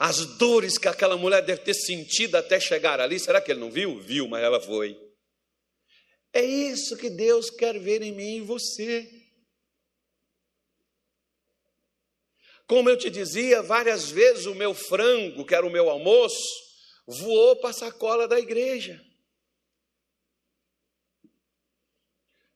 [0.00, 3.70] As dores que aquela mulher deve ter sentido até chegar ali, será que ele não
[3.70, 4.00] viu?
[4.00, 5.00] Viu, mas ela foi.
[6.32, 9.08] É isso que Deus quer ver em mim e em você.
[12.66, 16.42] Como eu te dizia, várias vezes o meu frango, que era o meu almoço,
[17.06, 19.07] voou para a sacola da igreja.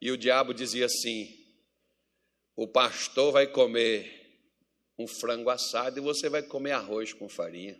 [0.02, 1.32] E o diabo dizia assim:
[2.56, 4.36] o pastor vai comer
[4.98, 7.78] um frango assado e você vai comer arroz com farinha.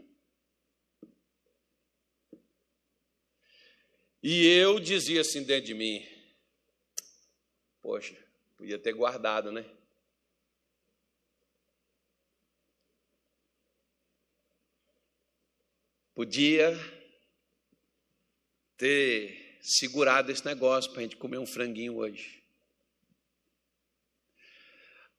[4.22, 6.06] E eu dizia assim dentro de mim:
[7.80, 8.16] Poxa,
[8.56, 9.68] podia ter guardado, né?
[16.14, 16.78] Podia
[18.76, 22.42] ter segurado esse negócio para a gente comer um franguinho hoje.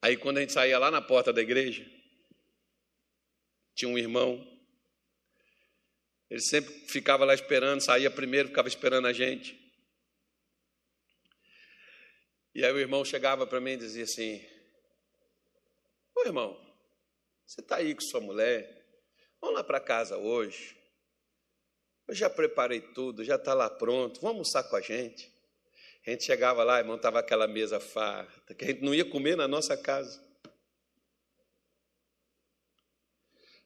[0.02, 1.90] Aí, quando a gente saía lá na porta da igreja,
[3.74, 4.46] tinha um irmão,
[6.28, 9.58] ele sempre ficava lá esperando, saía primeiro, ficava esperando a gente.
[12.54, 14.46] E aí o irmão chegava para mim e dizia assim:
[16.14, 16.56] Ô irmão,
[17.46, 18.84] você está aí com sua mulher?
[19.40, 20.76] Vamos lá para casa hoje.
[22.06, 25.32] Eu já preparei tudo, já está lá pronto, vamos almoçar com a gente.
[26.06, 29.36] A gente chegava lá e montava aquela mesa farta, que a gente não ia comer
[29.36, 30.22] na nossa casa.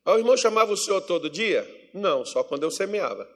[0.04, 1.90] O irmão chamava o senhor todo dia?
[1.92, 3.28] Não, só quando eu semeava.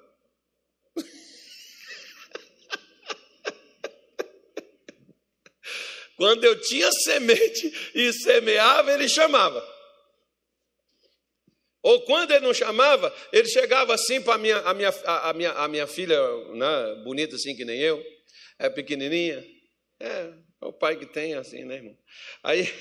[6.16, 9.71] quando eu tinha semente e semeava, ele chamava.
[11.82, 15.52] Ou quando ele não chamava, ele chegava assim para a minha, a minha, a minha,
[15.52, 16.18] a minha filha,
[16.54, 18.02] né, bonita assim que nem eu,
[18.58, 19.44] é pequenininha.
[19.98, 21.98] É, é o pai que tem assim, né, irmão?
[22.42, 22.72] Aí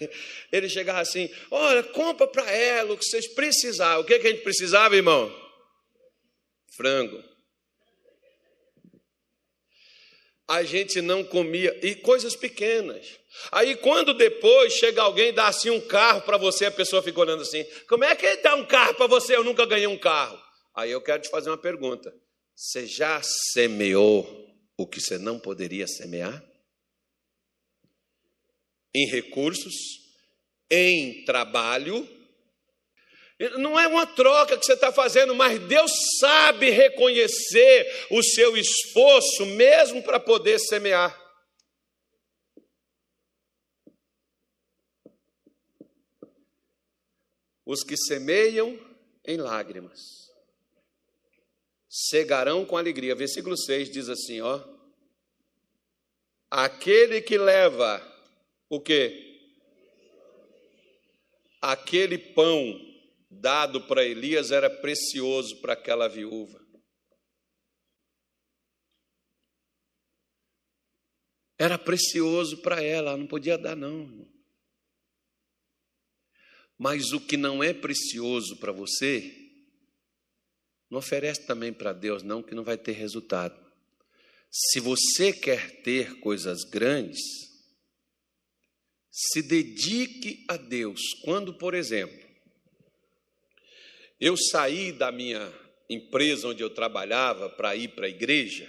[0.52, 4.02] ele chegava assim: Olha, compra para ela o que vocês precisavam.
[4.02, 5.34] O que, que a gente precisava, irmão?
[6.76, 7.30] Frango.
[10.50, 13.19] a gente não comia, e coisas pequenas.
[13.52, 17.20] Aí quando depois chega alguém e dá assim um carro para você, a pessoa fica
[17.20, 19.36] olhando assim: como é que ele dá um carro para você?
[19.36, 20.40] Eu nunca ganhei um carro.
[20.74, 22.12] Aí eu quero te fazer uma pergunta:
[22.54, 26.42] você já semeou o que você não poderia semear?
[28.94, 29.74] Em recursos,
[30.68, 32.08] em trabalho,
[33.58, 39.46] não é uma troca que você está fazendo, mas Deus sabe reconhecer o seu esforço,
[39.46, 41.19] mesmo para poder semear.
[47.70, 48.76] Os que semeiam
[49.24, 50.28] em lágrimas.
[51.88, 53.14] Cegarão com alegria.
[53.14, 54.60] Versículo 6 diz assim, ó:
[56.50, 58.02] Aquele que leva
[58.68, 59.54] o quê?
[61.62, 62.76] Aquele pão
[63.30, 66.60] dado para Elias era precioso para aquela viúva.
[71.56, 74.39] Era precioso para ela, ela não podia dar, não.
[76.82, 79.30] Mas o que não é precioso para você,
[80.88, 83.54] não oferece também para Deus, não, que não vai ter resultado.
[84.50, 87.20] Se você quer ter coisas grandes,
[89.10, 91.02] se dedique a Deus.
[91.22, 92.18] Quando, por exemplo,
[94.18, 95.52] eu saí da minha
[95.86, 98.66] empresa onde eu trabalhava para ir para a igreja,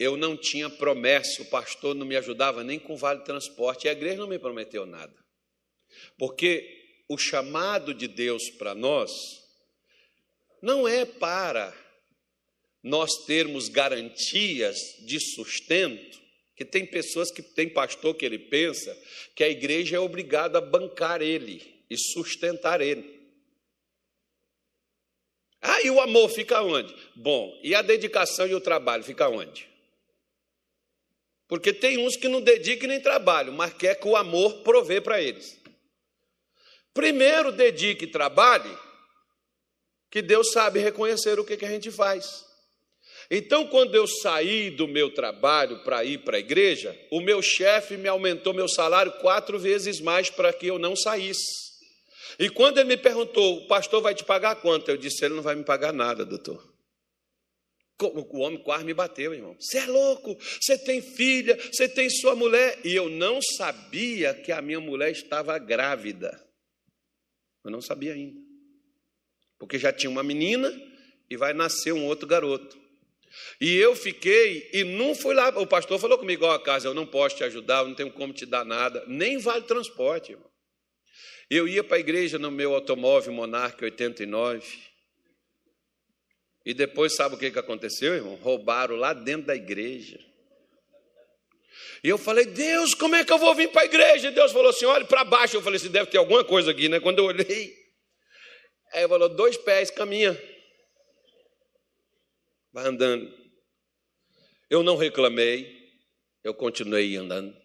[0.00, 3.92] eu não tinha promessa, o pastor não me ajudava nem com vale transporte, e a
[3.92, 5.14] igreja não me prometeu nada.
[6.18, 6.77] Porque
[7.08, 9.42] o chamado de Deus para nós
[10.60, 11.74] não é para
[12.82, 16.18] nós termos garantias de sustento,
[16.54, 18.96] que tem pessoas que tem pastor que ele pensa
[19.34, 23.18] que a igreja é obrigada a bancar ele e sustentar ele.
[25.60, 26.94] Ah, e o amor fica onde?
[27.16, 29.68] Bom, e a dedicação e o trabalho fica onde?
[31.48, 35.20] Porque tem uns que não dedicam nem trabalho, mas quer que o amor provê para
[35.20, 35.57] eles.
[36.98, 38.76] Primeiro dedique e trabalhe,
[40.10, 42.44] que Deus sabe reconhecer o que, que a gente faz.
[43.30, 47.96] Então, quando eu saí do meu trabalho para ir para a igreja, o meu chefe
[47.96, 51.46] me aumentou meu salário quatro vezes mais para que eu não saísse.
[52.36, 54.90] E quando ele me perguntou, o pastor vai te pagar quanto?
[54.90, 56.60] Eu disse, ele não vai me pagar nada, doutor.
[58.02, 59.54] O homem quase me bateu, irmão.
[59.60, 62.76] Você é louco, você tem filha, você tem sua mulher.
[62.82, 66.47] E eu não sabia que a minha mulher estava grávida.
[67.64, 68.40] Eu não sabia ainda.
[69.58, 70.70] Porque já tinha uma menina
[71.28, 72.78] e vai nascer um outro garoto.
[73.60, 75.48] E eu fiquei, e não fui lá.
[75.50, 78.10] O pastor falou comigo: Ó, oh, casa, eu não posso te ajudar, eu não tenho
[78.10, 80.48] como te dar nada, nem vale transporte, irmão.
[81.50, 84.66] Eu ia para a igreja no meu automóvel Monarch 89.
[86.64, 88.34] E depois, sabe o que aconteceu, irmão?
[88.36, 90.20] Roubaram lá dentro da igreja.
[92.02, 94.28] E eu falei, Deus, como é que eu vou vir para a igreja?
[94.28, 95.56] E Deus falou assim: olhe para baixo.
[95.56, 97.00] Eu falei assim: deve ter alguma coisa aqui, né?
[97.00, 97.76] Quando eu olhei,
[98.92, 100.40] aí ele falou: dois pés, caminha.
[102.72, 103.36] Vai andando.
[104.70, 105.92] Eu não reclamei,
[106.44, 107.56] eu continuei andando.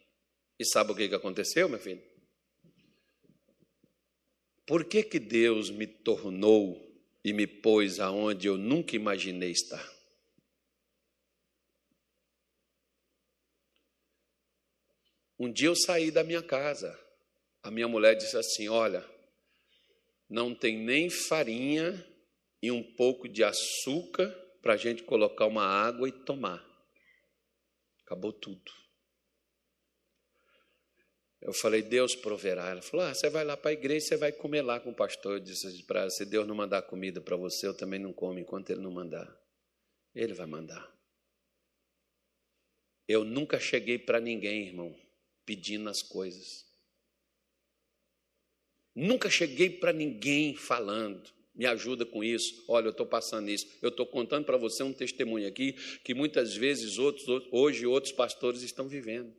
[0.60, 2.02] E sabe o que, que aconteceu, meu filho?
[4.66, 6.82] Por que, que Deus me tornou
[7.24, 9.86] e me pôs aonde eu nunca imaginei estar?
[15.44, 16.98] Um dia eu saí da minha casa.
[17.62, 19.06] A minha mulher disse assim: Olha,
[20.30, 21.94] não tem nem farinha
[22.62, 24.30] e um pouco de açúcar
[24.62, 26.66] para a gente colocar uma água e tomar.
[28.06, 28.72] Acabou tudo.
[31.42, 32.70] Eu falei, Deus proverá.
[32.70, 34.96] Ela falou, ah, você vai lá para a igreja, você vai comer lá com o
[34.96, 35.34] pastor.
[35.34, 38.40] Eu disse para ela, se Deus não mandar comida para você, eu também não como
[38.40, 39.30] enquanto Ele não mandar.
[40.16, 40.90] Ele vai mandar.
[43.06, 45.03] Eu nunca cheguei para ninguém, irmão,
[45.46, 46.66] pedindo as coisas.
[48.96, 52.64] Nunca cheguei para ninguém falando, me ajuda com isso.
[52.68, 53.68] Olha, eu estou passando isso.
[53.82, 55.74] Eu estou contando para você um testemunho aqui
[56.04, 59.34] que muitas vezes outros, hoje outros pastores estão vivendo.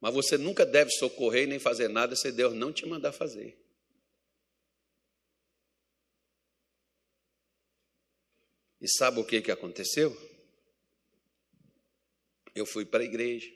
[0.00, 3.56] Mas você nunca deve socorrer nem fazer nada se Deus não te mandar fazer.
[8.80, 10.31] E sabe o que, que aconteceu?
[12.54, 13.50] Eu fui para a igreja.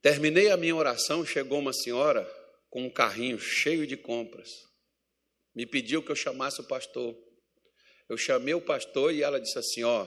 [0.00, 2.24] Terminei a minha oração, chegou uma senhora
[2.68, 4.50] com um carrinho cheio de compras.
[5.54, 7.16] Me pediu que eu chamasse o pastor.
[8.08, 10.06] Eu chamei o pastor e ela disse assim: Ó,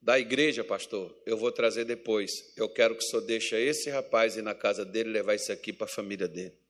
[0.00, 2.32] da igreja, pastor, eu vou trazer depois.
[2.56, 5.72] Eu quero que o senhor deixe esse rapaz ir na casa dele levar isso aqui
[5.72, 6.65] para a família dele.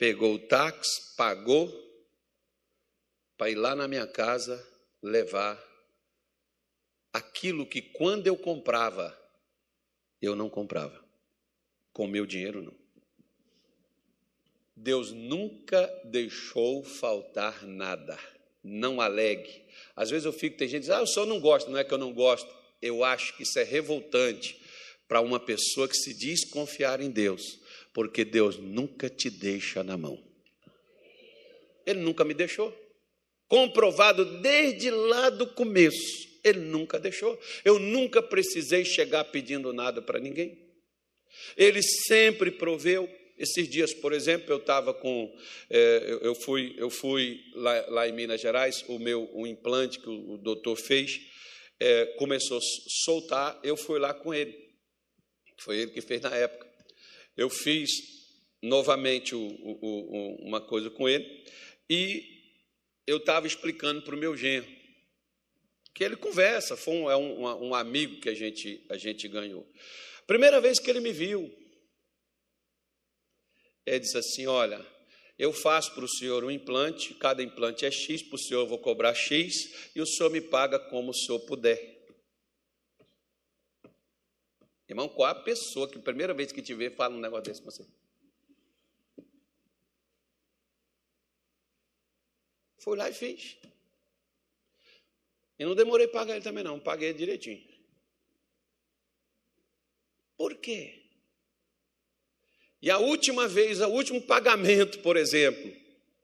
[0.00, 1.70] Pegou o táxi, pagou,
[3.36, 4.66] para ir lá na minha casa
[5.02, 5.62] levar
[7.12, 9.14] aquilo que quando eu comprava,
[10.22, 11.04] eu não comprava.
[11.92, 12.74] Com meu dinheiro, não.
[14.74, 18.18] Deus nunca deixou faltar nada.
[18.64, 19.66] Não alegue.
[19.94, 21.84] Às vezes eu fico, tem gente que diz, ah, o senhor não gosta, não é
[21.84, 22.50] que eu não gosto.
[22.80, 24.58] Eu acho que isso é revoltante
[25.06, 27.59] para uma pessoa que se diz confiar em Deus
[27.92, 30.22] porque Deus nunca te deixa na mão.
[31.86, 32.76] Ele nunca me deixou.
[33.48, 36.28] Comprovado desde lá do começo.
[36.44, 37.38] Ele nunca deixou.
[37.64, 40.56] Eu nunca precisei chegar pedindo nada para ninguém.
[41.56, 43.08] Ele sempre proveu.
[43.36, 45.34] Esses dias, por exemplo, eu estava com.
[45.70, 50.10] É, eu fui, eu fui lá, lá, em Minas Gerais, o meu o implante que
[50.10, 51.18] o, o doutor fez
[51.80, 52.60] é, começou a
[53.04, 54.54] soltar, eu fui lá com ele.
[55.58, 56.69] Foi ele que fez na época.
[57.40, 57.88] Eu fiz
[58.62, 61.42] novamente o, o, uma coisa com ele
[61.88, 62.22] e
[63.06, 64.68] eu estava explicando para o meu genro
[65.94, 69.66] que ele conversa, foi um, é um, um amigo que a gente, a gente ganhou.
[70.26, 71.50] Primeira vez que ele me viu,
[73.86, 74.86] ele disse assim: Olha,
[75.38, 78.66] eu faço para o senhor um implante, cada implante é X, para o senhor eu
[78.66, 81.99] vou cobrar X, e o senhor me paga como o senhor puder.
[84.90, 87.62] Irmão, qual a pessoa que a primeira vez que te vê fala um negócio desse
[87.62, 87.86] para você?
[92.76, 93.56] Fui lá e fiz.
[95.56, 96.80] E não demorei para pagar ele também, não.
[96.80, 97.62] Paguei direitinho.
[100.36, 101.04] Por quê?
[102.82, 105.72] E a última vez, o último pagamento, por exemplo,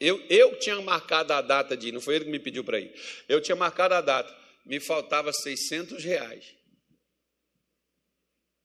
[0.00, 2.80] eu, eu tinha marcado a data de ir, não foi ele que me pediu para
[2.80, 2.92] ir.
[3.28, 6.56] Eu tinha marcado a data, me faltava 600 reais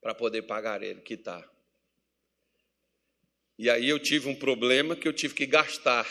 [0.01, 1.47] para poder pagar ele, quitar.
[3.57, 6.07] E aí eu tive um problema que eu tive que gastar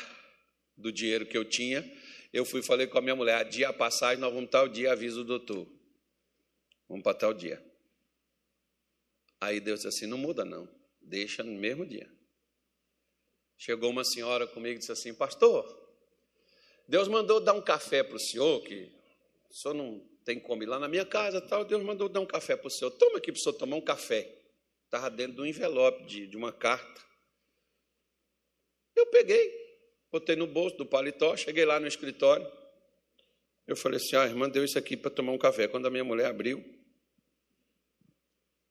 [0.76, 1.84] do dinheiro que eu tinha.
[2.32, 5.20] Eu fui falei com a minha mulher, dia a passagem, nós vamos tal dia, avisa
[5.20, 5.66] o doutor.
[6.88, 7.60] Vamos para tal dia.
[9.40, 10.68] Aí Deus disse assim, não muda não,
[11.00, 12.08] deixa no mesmo dia.
[13.58, 15.78] Chegou uma senhora comigo e disse assim, pastor,
[16.86, 18.92] Deus mandou dar um café para o senhor, que
[19.50, 22.26] o senhor não tem como ir lá na minha casa, tal, Deus mandou dar um
[22.26, 22.90] café para o senhor.
[22.92, 24.30] Toma aqui para o senhor tomar um café.
[24.84, 27.00] Estava dentro de um envelope, de, de uma carta.
[28.94, 29.50] Eu peguei,
[30.10, 32.46] botei no bolso do paletó, cheguei lá no escritório.
[33.66, 35.68] Eu falei assim: ah, a irmã deu isso aqui para tomar um café.
[35.68, 36.62] Quando a minha mulher abriu,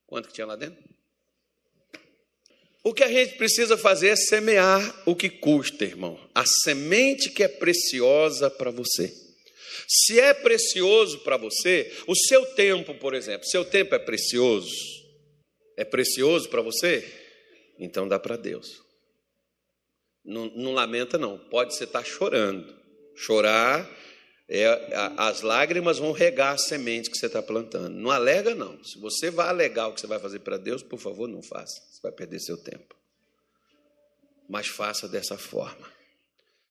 [0.06, 0.84] quanto que tinha lá dentro?
[2.84, 6.20] O que a gente precisa fazer é semear o que custa, irmão.
[6.34, 9.29] A semente que é preciosa para você.
[9.88, 14.74] Se é precioso para você, o seu tempo, por exemplo, seu tempo é precioso?
[15.78, 17.08] É precioso para você?
[17.80, 18.82] Então dá para Deus.
[20.24, 21.38] Não, não, lamenta, não.
[21.38, 22.78] Pode você estar tá chorando.
[23.16, 23.90] Chorar,
[24.48, 24.66] é,
[25.18, 27.90] as lágrimas vão regar a semente que você está plantando.
[27.90, 28.84] Não alega, não.
[28.84, 31.82] Se você vai alegar o que você vai fazer para Deus, por favor, não faça.
[31.92, 32.96] Você vai perder seu tempo.
[34.48, 35.88] Mas faça dessa forma.